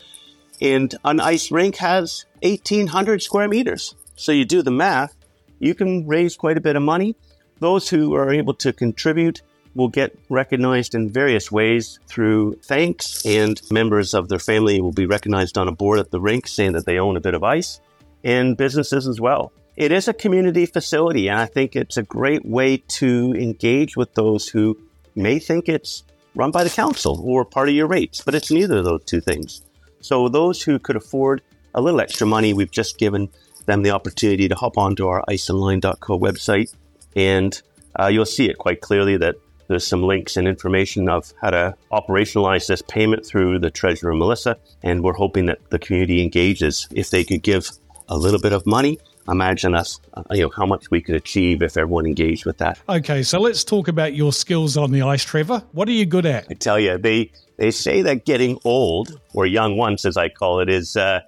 And 0.61 0.95
an 1.03 1.19
ice 1.19 1.51
rink 1.51 1.77
has 1.77 2.25
1,800 2.41 3.21
square 3.21 3.47
meters. 3.47 3.95
So 4.15 4.31
you 4.31 4.45
do 4.45 4.61
the 4.61 4.71
math, 4.71 5.15
you 5.59 5.75
can 5.75 6.07
raise 6.07 6.35
quite 6.35 6.57
a 6.57 6.61
bit 6.61 6.75
of 6.75 6.81
money. 6.81 7.15
Those 7.59 7.89
who 7.89 8.13
are 8.15 8.31
able 8.31 8.53
to 8.55 8.73
contribute 8.73 9.41
will 9.73 9.89
get 9.89 10.17
recognized 10.29 10.95
in 10.95 11.09
various 11.09 11.51
ways 11.51 11.99
through 12.07 12.55
thanks, 12.63 13.25
and 13.25 13.61
members 13.69 14.13
of 14.13 14.29
their 14.29 14.39
family 14.39 14.79
will 14.79 14.93
be 14.93 15.05
recognized 15.05 15.57
on 15.57 15.67
a 15.67 15.71
board 15.71 15.99
at 15.99 16.11
the 16.11 16.19
rink 16.19 16.47
saying 16.47 16.71
that 16.71 16.85
they 16.85 16.97
own 16.97 17.17
a 17.17 17.21
bit 17.21 17.33
of 17.33 17.43
ice, 17.43 17.81
and 18.25 18.57
businesses 18.57 19.07
as 19.07 19.21
well. 19.21 19.53
It 19.77 19.91
is 19.91 20.07
a 20.07 20.13
community 20.13 20.65
facility, 20.65 21.29
and 21.29 21.39
I 21.39 21.45
think 21.45 21.75
it's 21.75 21.95
a 21.95 22.03
great 22.03 22.45
way 22.45 22.77
to 22.77 23.33
engage 23.37 23.95
with 23.95 24.13
those 24.15 24.47
who 24.47 24.77
may 25.15 25.39
think 25.39 25.69
it's 25.69 26.03
run 26.33 26.51
by 26.51 26.63
the 26.63 26.69
council 26.69 27.21
or 27.23 27.45
part 27.45 27.69
of 27.69 27.75
your 27.75 27.87
rates, 27.87 28.21
but 28.21 28.35
it's 28.35 28.51
neither 28.51 28.77
of 28.77 28.85
those 28.85 29.03
two 29.05 29.21
things. 29.21 29.61
So 30.01 30.27
those 30.27 30.61
who 30.61 30.79
could 30.79 30.95
afford 30.95 31.41
a 31.73 31.81
little 31.81 32.01
extra 32.01 32.25
money, 32.25 32.53
we've 32.53 32.71
just 32.71 32.97
given 32.97 33.29
them 33.65 33.83
the 33.83 33.91
opportunity 33.91 34.47
to 34.47 34.55
hop 34.55 34.77
onto 34.77 35.07
our 35.07 35.23
iceinline.co 35.29 36.19
website, 36.19 36.73
and 37.15 37.61
uh, 37.99 38.07
you'll 38.07 38.25
see 38.25 38.49
it 38.49 38.57
quite 38.57 38.81
clearly 38.81 39.17
that 39.17 39.35
there's 39.67 39.85
some 39.85 40.03
links 40.03 40.37
and 40.37 40.47
information 40.47 41.09
of 41.09 41.33
how 41.41 41.49
to 41.49 41.75
operationalize 41.91 42.67
this 42.67 42.83
payment 42.83 43.25
through 43.25 43.59
the 43.59 43.71
treasurer 43.71 44.13
Melissa, 44.13 44.57
and 44.83 45.03
we're 45.03 45.13
hoping 45.13 45.47
that 45.47 45.69
the 45.69 45.79
community 45.79 46.21
engages. 46.21 46.87
If 46.91 47.09
they 47.09 47.23
could 47.23 47.41
give 47.41 47.69
a 48.07 48.17
little 48.17 48.39
bit 48.39 48.53
of 48.53 48.65
money, 48.65 48.99
imagine 49.27 49.73
us, 49.73 49.99
uh, 50.13 50.23
you 50.31 50.43
know, 50.43 50.51
how 50.55 50.65
much 50.65 50.91
we 50.91 51.01
could 51.01 51.15
achieve 51.15 51.61
if 51.61 51.77
everyone 51.77 52.05
engaged 52.05 52.45
with 52.45 52.57
that. 52.59 52.79
Okay, 52.87 53.23
so 53.23 53.39
let's 53.39 53.63
talk 53.63 53.87
about 53.87 54.13
your 54.13 54.31
skills 54.31 54.77
on 54.77 54.91
the 54.91 55.01
ice, 55.01 55.23
Trevor. 55.23 55.63
What 55.71 55.87
are 55.87 55.93
you 55.93 56.05
good 56.05 56.25
at? 56.25 56.47
I 56.49 56.53
tell 56.53 56.79
you, 56.79 56.97
they 56.97 57.31
they 57.57 57.71
say 57.71 58.01
that 58.03 58.25
getting 58.25 58.59
old 58.63 59.19
or 59.33 59.45
young 59.45 59.77
once, 59.77 60.05
as 60.05 60.17
I 60.17 60.29
call 60.29 60.59
it, 60.59 60.69
is 60.69 60.95
uh, 60.95 61.21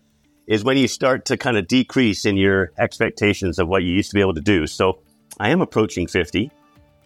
is 0.46 0.64
when 0.64 0.78
you 0.78 0.88
start 0.88 1.26
to 1.26 1.38
kind 1.38 1.58
of 1.58 1.68
decrease 1.68 2.26
in 2.26 2.38
your 2.38 2.72
expectations 2.78 3.60
of 3.60 3.68
what 3.68 3.84
you 3.84 3.92
used 3.92 4.12
to 4.12 4.16
be 4.16 4.22
able 4.22 4.36
to 4.36 4.42
do. 4.42 4.68
So 4.68 5.00
I 5.40 5.50
am 5.50 5.62
approaching 5.62 6.08
fifty. 6.08 6.52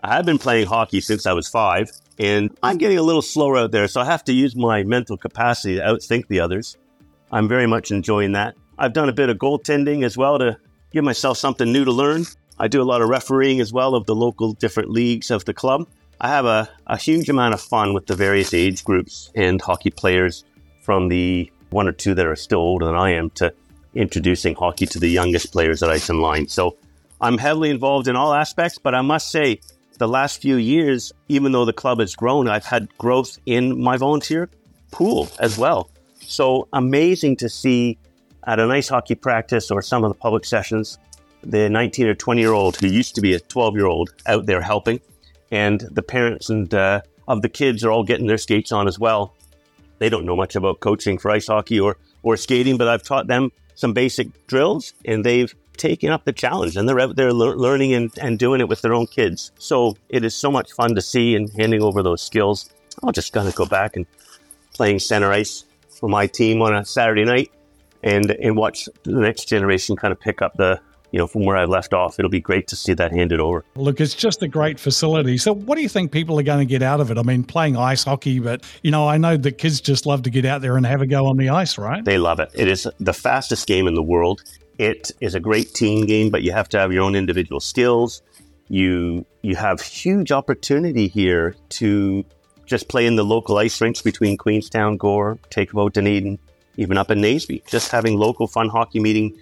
I 0.03 0.15
have 0.15 0.25
been 0.25 0.39
playing 0.39 0.65
hockey 0.65 0.99
since 0.99 1.27
I 1.27 1.33
was 1.33 1.47
five, 1.47 1.91
and 2.17 2.49
I'm 2.63 2.77
getting 2.77 2.97
a 2.97 3.03
little 3.03 3.21
slower 3.21 3.57
out 3.57 3.71
there, 3.71 3.87
so 3.87 4.01
I 4.01 4.05
have 4.05 4.23
to 4.25 4.33
use 4.33 4.55
my 4.55 4.83
mental 4.83 5.15
capacity 5.15 5.75
to 5.75 5.81
outthink 5.81 6.27
the 6.27 6.39
others. 6.39 6.75
I'm 7.31 7.47
very 7.47 7.67
much 7.67 7.91
enjoying 7.91 8.31
that. 8.31 8.55
I've 8.81 8.93
done 8.93 9.09
a 9.09 9.13
bit 9.13 9.29
of 9.29 9.37
goaltending 9.37 10.03
as 10.03 10.17
well 10.17 10.39
to 10.39 10.57
give 10.91 11.03
myself 11.03 11.37
something 11.37 11.71
new 11.71 11.85
to 11.85 11.91
learn. 11.91 12.25
I 12.57 12.67
do 12.67 12.81
a 12.81 12.83
lot 12.83 13.03
of 13.03 13.09
refereeing 13.09 13.61
as 13.61 13.71
well 13.71 13.93
of 13.93 14.07
the 14.07 14.15
local 14.15 14.53
different 14.53 14.89
leagues 14.89 15.29
of 15.29 15.45
the 15.45 15.53
club. 15.53 15.87
I 16.19 16.29
have 16.29 16.45
a, 16.45 16.67
a 16.87 16.97
huge 16.97 17.29
amount 17.29 17.53
of 17.53 17.61
fun 17.61 17.93
with 17.93 18.07
the 18.07 18.15
various 18.15 18.55
age 18.55 18.83
groups 18.83 19.31
and 19.35 19.61
hockey 19.61 19.91
players 19.91 20.45
from 20.81 21.09
the 21.09 21.51
one 21.69 21.87
or 21.87 21.91
two 21.91 22.15
that 22.15 22.25
are 22.25 22.35
still 22.35 22.57
older 22.57 22.87
than 22.87 22.95
I 22.95 23.11
am 23.11 23.29
to 23.35 23.53
introducing 23.93 24.55
hockey 24.55 24.87
to 24.87 24.99
the 24.99 25.09
youngest 25.09 25.51
players 25.51 25.83
at 25.83 25.91
Iceinline. 25.91 26.49
So 26.49 26.75
I'm 27.21 27.37
heavily 27.37 27.69
involved 27.69 28.07
in 28.07 28.15
all 28.15 28.33
aspects, 28.33 28.79
but 28.79 28.95
I 28.95 29.01
must 29.01 29.29
say, 29.29 29.59
the 29.99 30.07
last 30.07 30.41
few 30.41 30.55
years, 30.55 31.13
even 31.29 31.51
though 31.51 31.65
the 31.65 31.73
club 31.73 31.99
has 31.99 32.15
grown, 32.15 32.47
I've 32.47 32.65
had 32.65 32.89
growth 32.97 33.37
in 33.45 33.79
my 33.79 33.97
volunteer 33.97 34.49
pool 34.89 35.29
as 35.37 35.55
well. 35.55 35.91
So 36.21 36.67
amazing 36.73 37.35
to 37.37 37.49
see 37.49 37.99
at 38.45 38.59
an 38.59 38.71
ice 38.71 38.89
hockey 38.89 39.15
practice 39.15 39.71
or 39.71 39.81
some 39.81 40.03
of 40.03 40.09
the 40.09 40.17
public 40.17 40.45
sessions, 40.45 40.97
the 41.43 41.69
19 41.69 42.07
or 42.07 42.15
20 42.15 42.41
year 42.41 42.53
old 42.53 42.77
who 42.77 42.87
used 42.87 43.15
to 43.15 43.21
be 43.21 43.33
a 43.33 43.39
12 43.39 43.75
year 43.75 43.85
old 43.85 44.13
out 44.25 44.45
there 44.45 44.61
helping, 44.61 44.99
and 45.51 45.81
the 45.91 46.03
parents 46.03 46.49
and 46.49 46.73
uh, 46.73 47.01
of 47.27 47.41
the 47.41 47.49
kids 47.49 47.83
are 47.83 47.91
all 47.91 48.03
getting 48.03 48.27
their 48.27 48.37
skates 48.37 48.71
on 48.71 48.87
as 48.87 48.99
well. 48.99 49.35
They 49.99 50.09
don't 50.09 50.25
know 50.25 50.35
much 50.35 50.55
about 50.55 50.79
coaching 50.79 51.17
for 51.17 51.31
ice 51.31 51.47
hockey 51.47 51.79
or 51.79 51.97
or 52.23 52.37
skating, 52.37 52.77
but 52.77 52.87
I've 52.87 53.03
taught 53.03 53.27
them 53.27 53.51
some 53.75 53.93
basic 53.93 54.47
drills, 54.47 54.93
and 55.05 55.25
they've 55.25 55.53
taken 55.77 56.11
up 56.11 56.25
the 56.25 56.33
challenge 56.33 56.77
and 56.77 56.87
they're 56.87 56.99
out 56.99 57.15
there 57.15 57.33
le- 57.33 57.55
learning 57.55 57.93
and, 57.93 58.11
and 58.19 58.37
doing 58.37 58.61
it 58.61 58.67
with 58.67 58.81
their 58.81 58.93
own 58.93 59.07
kids. 59.07 59.51
So 59.57 59.97
it 60.09 60.23
is 60.23 60.35
so 60.35 60.51
much 60.51 60.73
fun 60.73 60.93
to 60.93 61.01
see 61.01 61.35
and 61.35 61.49
handing 61.57 61.81
over 61.81 62.03
those 62.03 62.21
skills. 62.21 62.69
I'll 63.01 63.11
just 63.11 63.35
of 63.35 63.55
go 63.55 63.65
back 63.65 63.95
and 63.95 64.05
playing 64.73 64.99
center 64.99 65.31
ice 65.31 65.65
for 65.89 66.07
my 66.07 66.27
team 66.27 66.61
on 66.61 66.75
a 66.75 66.85
Saturday 66.85 67.25
night 67.25 67.51
and 68.03 68.31
and 68.31 68.55
watch 68.55 68.89
the 69.03 69.11
next 69.11 69.47
generation 69.47 69.95
kind 69.95 70.11
of 70.11 70.19
pick 70.19 70.41
up 70.41 70.55
the 70.57 70.79
you 71.11 71.19
know 71.19 71.27
from 71.27 71.45
where 71.45 71.57
I 71.57 71.65
left 71.65 71.93
off. 71.93 72.19
It'll 72.19 72.31
be 72.31 72.39
great 72.39 72.67
to 72.69 72.75
see 72.75 72.93
that 72.93 73.11
handed 73.11 73.39
over. 73.39 73.63
Look, 73.75 73.99
it's 73.99 74.15
just 74.15 74.41
a 74.41 74.47
great 74.47 74.79
facility. 74.79 75.37
So, 75.37 75.53
what 75.53 75.75
do 75.75 75.81
you 75.81 75.89
think 75.89 76.11
people 76.11 76.39
are 76.39 76.43
going 76.43 76.59
to 76.59 76.69
get 76.69 76.81
out 76.81 76.99
of 76.99 77.11
it? 77.11 77.17
I 77.17 77.23
mean, 77.23 77.43
playing 77.43 77.77
ice 77.77 78.03
hockey, 78.03 78.39
but 78.39 78.63
you 78.81 78.91
know, 78.91 79.07
I 79.07 79.17
know 79.17 79.37
the 79.37 79.51
kids 79.51 79.81
just 79.81 80.05
love 80.05 80.23
to 80.23 80.29
get 80.29 80.45
out 80.45 80.61
there 80.61 80.77
and 80.77 80.85
have 80.85 81.01
a 81.01 81.07
go 81.07 81.27
on 81.27 81.37
the 81.37 81.49
ice, 81.49 81.77
right? 81.77 82.03
They 82.03 82.17
love 82.17 82.39
it. 82.39 82.49
It 82.53 82.67
is 82.67 82.87
the 82.99 83.13
fastest 83.13 83.67
game 83.67 83.87
in 83.87 83.93
the 83.93 84.03
world. 84.03 84.41
It 84.77 85.11
is 85.19 85.35
a 85.35 85.39
great 85.39 85.73
team 85.73 86.05
game, 86.05 86.29
but 86.29 86.41
you 86.41 86.51
have 86.53 86.69
to 86.69 86.79
have 86.79 86.91
your 86.91 87.03
own 87.03 87.15
individual 87.15 87.59
skills. 87.59 88.21
You 88.67 89.25
you 89.41 89.55
have 89.55 89.81
huge 89.81 90.31
opportunity 90.31 91.07
here 91.07 91.55
to 91.69 92.23
just 92.65 92.87
play 92.87 93.05
in 93.05 93.17
the 93.17 93.25
local 93.25 93.57
ice 93.57 93.81
rinks 93.81 94.01
between 94.01 94.37
Queenstown, 94.37 94.95
Gore, 94.95 95.37
Take 95.49 95.71
Dunedin, 95.71 96.39
even 96.77 96.97
up 96.97 97.11
in 97.11 97.19
Naseby. 97.19 97.65
Just 97.67 97.91
having 97.91 98.17
local 98.17 98.47
fun 98.47 98.69
hockey 98.69 98.99
meeting 98.99 99.37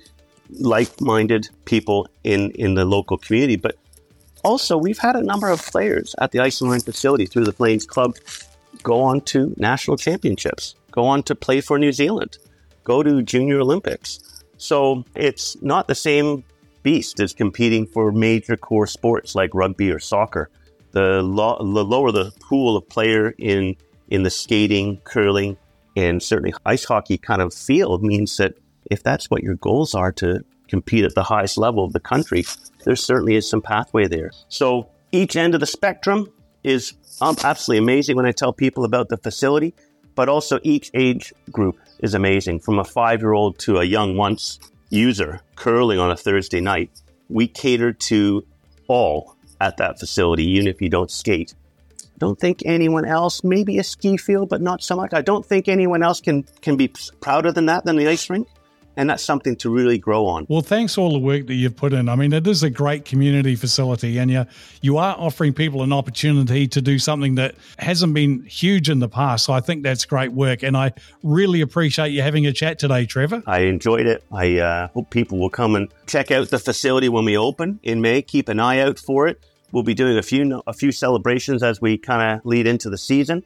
like-minded 0.60 1.50
people 1.66 2.08
in 2.24 2.52
in 2.52 2.76
the 2.76 2.86
local 2.86 3.18
community. 3.18 3.56
But 3.56 3.76
also, 4.44 4.78
we've 4.78 4.98
had 4.98 5.16
a 5.16 5.24
number 5.24 5.50
of 5.50 5.62
players 5.62 6.16
at 6.20 6.32
the 6.32 6.40
Iceinline 6.40 6.84
facility 6.84 7.26
through 7.26 7.46
the 7.46 7.54
Flames 7.54 7.86
Club 7.86 8.16
go 8.84 9.02
on 9.02 9.22
to 9.22 9.54
national 9.58 9.98
championships, 9.98 10.76
go 10.92 11.06
on 11.06 11.24
to 11.24 11.36
play 11.36 11.62
for 11.62 11.78
New 11.78 11.92
Zealand, 11.92 12.38
go 12.84 13.04
to 13.04 13.22
Junior 13.22 13.60
Olympics. 13.60 14.20
So 14.58 15.06
it's 15.16 15.62
not 15.62 15.88
the 15.88 15.96
same 15.96 16.44
beast 16.84 17.20
as 17.20 17.34
competing 17.34 17.86
for 17.86 18.12
major 18.12 18.58
core 18.58 18.88
sports 18.88 19.36
like 19.36 19.54
rugby 19.54 19.92
or 19.92 20.00
soccer. 20.00 20.50
The, 20.92 21.22
lo- 21.22 21.58
the 21.60 21.86
lower 21.86 22.12
the 22.12 22.32
pool 22.40 22.78
of 22.78 22.88
player 22.90 23.36
in 23.38 23.76
in 24.10 24.24
the 24.24 24.30
skating, 24.32 24.98
curling, 25.04 25.56
and 25.96 26.22
certainly 26.22 26.54
ice 26.66 26.86
hockey 26.86 27.18
kind 27.18 27.42
of 27.42 27.54
field 27.54 28.04
means 28.04 28.38
that 28.38 28.56
if 28.90 29.04
that's 29.04 29.30
what 29.30 29.44
your 29.44 29.56
goals 29.56 29.94
are 29.96 30.12
to 30.14 30.44
compete 30.68 31.04
at 31.04 31.16
the 31.16 31.24
highest 31.24 31.58
level 31.58 31.84
of 31.84 31.94
the 31.94 32.00
country, 32.00 32.46
there 32.86 32.96
certainly 32.96 33.36
is 33.36 33.50
some 33.50 33.62
pathway 33.62 34.08
there. 34.08 34.32
So 34.48 34.90
each 35.12 35.36
end 35.36 35.54
of 35.54 35.60
the 35.60 35.66
spectrum 35.66 36.32
is 36.64 36.94
um, 37.22 37.36
absolutely 37.44 37.84
amazing 37.84 38.16
when 38.16 38.26
I 38.26 38.32
tell 38.32 38.54
people 38.54 38.86
about 38.86 39.10
the 39.10 39.18
facility, 39.18 39.74
but 40.16 40.30
also 40.30 40.60
each 40.64 40.92
age 40.94 41.34
group 41.52 41.78
is 42.00 42.14
amazing. 42.14 42.60
From 42.60 42.80
a 42.80 42.84
five 42.84 43.22
year 43.22 43.34
old 43.34 43.58
to 43.60 43.78
a 43.78 43.84
young 43.84 44.16
once 44.16 44.60
user 44.90 45.42
curling 45.56 46.00
on 46.00 46.12
a 46.12 46.18
Thursday 46.18 46.62
night, 46.62 46.90
we 47.30 47.48
cater 47.48 47.94
to 47.94 48.46
all 48.88 49.36
at 49.62 49.78
that 49.78 50.00
facility, 50.00 50.46
even 50.46 50.68
if 50.68 50.82
you 50.82 50.90
don't 50.90 51.12
skate. 51.12 51.54
Don't 52.20 52.40
think 52.40 52.62
anyone 52.66 53.06
else, 53.06 53.44
maybe 53.44 53.80
a 53.80 53.84
ski 53.84 54.18
field, 54.18 54.50
but 54.50 54.62
not 54.62 54.84
so 54.84 54.96
much. 54.96 55.14
I 55.14 55.22
don't 55.22 55.46
think 55.46 55.68
anyone 55.68 56.04
else 56.04 56.22
can, 56.22 56.44
can 56.62 56.78
be 56.78 56.90
prouder 57.22 57.52
than 57.52 57.66
that 57.68 57.86
than 57.86 57.96
the 57.96 58.08
ice 58.08 58.30
rink 58.30 58.48
and 59.00 59.10
that's 59.10 59.24
something 59.24 59.56
to 59.56 59.70
really 59.70 59.98
grow 59.98 60.26
on. 60.26 60.46
Well, 60.50 60.62
thanks 60.62 60.96
for 60.96 61.02
all 61.02 61.14
the 61.14 61.20
work 61.20 61.48
that 61.48 61.54
you've 61.54 61.78
put 61.78 61.94
in. 61.94 62.10
I 62.10 62.16
mean, 62.16 62.34
it 62.34 62.46
is 62.46 62.64
a 62.64 62.70
great 62.70 63.06
community 63.06 63.56
facility, 63.56 64.18
and 64.18 64.30
you 64.30 64.46
you 64.82 64.98
are 64.98 65.16
offering 65.18 65.54
people 65.54 65.84
an 65.84 65.94
opportunity 65.94 66.68
to 66.68 66.82
do 66.82 67.00
something 67.00 67.36
that 67.36 67.56
hasn't 67.78 68.14
been 68.14 68.44
huge 68.44 68.90
in 68.90 69.00
the 69.00 69.08
past. 69.08 69.46
So 69.46 69.54
I 69.54 69.62
think 69.62 69.84
that's 69.84 70.04
great 70.04 70.34
work, 70.34 70.64
and 70.64 70.76
I 70.76 70.92
really 71.24 71.62
appreciate 71.62 72.10
you 72.10 72.22
having 72.22 72.46
a 72.46 72.52
chat 72.52 72.78
today, 72.78 73.06
Trevor. 73.06 73.42
I 73.48 73.62
enjoyed 73.62 74.06
it. 74.06 74.22
I 74.34 74.58
uh, 74.58 74.88
hope 74.90 75.10
people 75.12 75.40
will 75.40 75.50
come 75.50 75.76
and 75.76 75.90
check 76.06 76.30
out 76.30 76.50
the 76.50 76.60
facility 76.60 77.08
when 77.08 77.24
we 77.24 77.38
open 77.38 77.80
in 77.84 78.02
May. 78.02 78.22
Keep 78.22 78.50
an 78.50 78.60
eye 78.60 78.80
out 78.80 79.00
for 79.00 79.28
it. 79.30 79.42
We'll 79.72 79.84
be 79.84 79.94
doing 79.94 80.18
a 80.18 80.24
few 80.24 80.62
a 80.66 80.74
few 80.74 80.92
celebrations 80.92 81.64
as 81.64 81.80
we 81.80 81.98
kind 81.98 82.40
of 82.40 82.46
lead 82.46 82.68
into 82.68 82.90
the 82.90 82.98
season, 82.98 83.44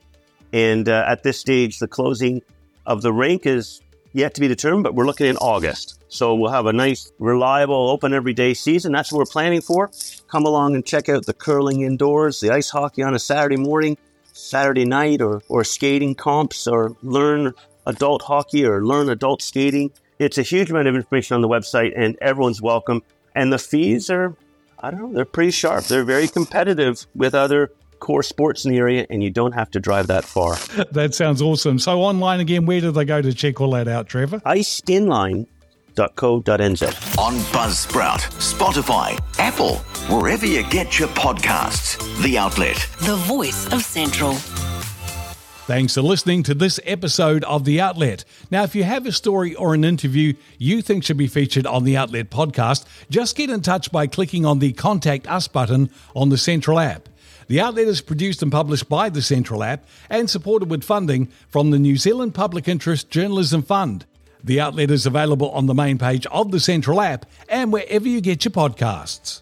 and 0.51 0.87
uh, 0.87 1.05
at 1.07 1.23
this 1.23 1.39
stage, 1.39 1.79
the 1.79 1.87
closing 1.87 2.41
of 2.85 3.01
the 3.01 3.11
rink 3.11 3.45
is 3.45 3.81
yet 4.13 4.35
to 4.35 4.41
be 4.41 4.47
determined, 4.47 4.83
but 4.83 4.95
we're 4.95 5.05
looking 5.05 5.27
in 5.27 5.37
August. 5.37 6.01
So 6.07 6.35
we'll 6.35 6.51
have 6.51 6.67
a 6.67 6.73
nice, 6.73 7.11
reliable, 7.17 7.89
open 7.89 8.13
everyday 8.13 8.53
season. 8.53 8.91
That's 8.91 9.11
what 9.11 9.17
we're 9.17 9.25
planning 9.25 9.61
for. 9.61 9.89
Come 10.27 10.45
along 10.45 10.75
and 10.75 10.85
check 10.85 11.09
out 11.09 11.25
the 11.25 11.33
curling 11.33 11.81
indoors, 11.81 12.39
the 12.39 12.51
ice 12.51 12.69
hockey 12.69 13.01
on 13.01 13.15
a 13.15 13.19
Saturday 13.19 13.57
morning, 13.57 13.97
Saturday 14.31 14.85
night, 14.85 15.21
or, 15.21 15.41
or 15.49 15.63
skating 15.63 16.13
comps, 16.13 16.67
or 16.67 16.95
learn 17.01 17.53
adult 17.85 18.21
hockey 18.21 18.65
or 18.65 18.85
learn 18.85 19.09
adult 19.09 19.41
skating. 19.41 19.91
It's 20.19 20.37
a 20.37 20.43
huge 20.43 20.69
amount 20.69 20.87
of 20.87 20.95
information 20.95 21.35
on 21.35 21.41
the 21.41 21.49
website, 21.49 21.93
and 21.97 22.15
everyone's 22.21 22.61
welcome. 22.61 23.01
And 23.35 23.51
the 23.51 23.57
fees 23.57 24.09
are, 24.09 24.35
I 24.83 24.91
don't 24.91 25.01
know, 25.01 25.13
they're 25.13 25.25
pretty 25.25 25.51
sharp. 25.51 25.85
They're 25.85 26.03
very 26.03 26.27
competitive 26.27 27.07
with 27.15 27.33
other 27.33 27.71
core 27.99 28.21
sports 28.21 28.65
in 28.65 28.71
the 28.71 28.77
area, 28.77 29.07
and 29.09 29.23
you 29.23 29.29
don't 29.29 29.53
have 29.53 29.71
to 29.71 29.79
drive 29.79 30.07
that 30.07 30.25
far. 30.25 30.55
that 30.91 31.15
sounds 31.15 31.41
awesome. 31.41 31.79
So, 31.79 32.01
online 32.01 32.41
again, 32.41 32.65
where 32.65 32.81
do 32.81 32.91
they 32.91 33.05
go 33.05 33.21
to 33.21 33.33
check 33.33 33.61
all 33.61 33.71
that 33.71 33.87
out, 33.87 34.09
Trevor? 34.09 34.39
Iceinline.co.nz. 34.39 35.47
On 37.17 37.33
Buzzsprout, 37.33 38.19
Spotify, 38.39 39.17
Apple, 39.39 39.77
wherever 40.13 40.45
you 40.45 40.63
get 40.63 40.99
your 40.99 41.07
podcasts. 41.09 41.97
The 42.21 42.37
Outlet. 42.37 42.75
The 42.99 43.15
voice 43.15 43.71
of 43.71 43.83
Central. 43.83 44.35
Thanks 45.73 45.95
for 45.95 46.03
listening 46.03 46.43
to 46.43 46.53
this 46.53 46.79
episode 46.83 47.43
of 47.45 47.65
The 47.65 47.81
Outlet. 47.81 48.25
Now, 48.51 48.61
if 48.61 48.75
you 48.75 48.83
have 48.83 49.07
a 49.07 49.11
story 49.11 49.55
or 49.55 49.73
an 49.73 49.83
interview 49.83 50.35
you 50.59 50.83
think 50.83 51.03
should 51.03 51.17
be 51.17 51.25
featured 51.25 51.65
on 51.65 51.83
The 51.83 51.97
Outlet 51.97 52.29
podcast, 52.29 52.85
just 53.09 53.35
get 53.35 53.49
in 53.49 53.61
touch 53.61 53.91
by 53.91 54.05
clicking 54.05 54.45
on 54.45 54.59
the 54.59 54.73
Contact 54.73 55.27
Us 55.27 55.47
button 55.47 55.89
on 56.15 56.29
the 56.29 56.37
Central 56.37 56.77
app. 56.77 57.09
The 57.47 57.59
outlet 57.59 57.87
is 57.87 58.01
produced 58.01 58.43
and 58.43 58.51
published 58.51 58.87
by 58.87 59.09
the 59.09 59.23
Central 59.23 59.63
app 59.63 59.87
and 60.11 60.29
supported 60.29 60.69
with 60.69 60.83
funding 60.83 61.25
from 61.49 61.71
the 61.71 61.79
New 61.79 61.97
Zealand 61.97 62.35
Public 62.35 62.67
Interest 62.67 63.09
Journalism 63.09 63.63
Fund. 63.63 64.05
The 64.43 64.59
outlet 64.59 64.91
is 64.91 65.07
available 65.07 65.49
on 65.49 65.65
the 65.65 65.73
main 65.73 65.97
page 65.97 66.27
of 66.27 66.51
the 66.51 66.59
Central 66.59 67.01
app 67.01 67.25
and 67.49 67.73
wherever 67.73 68.07
you 68.07 68.21
get 68.21 68.45
your 68.45 68.51
podcasts. 68.51 69.41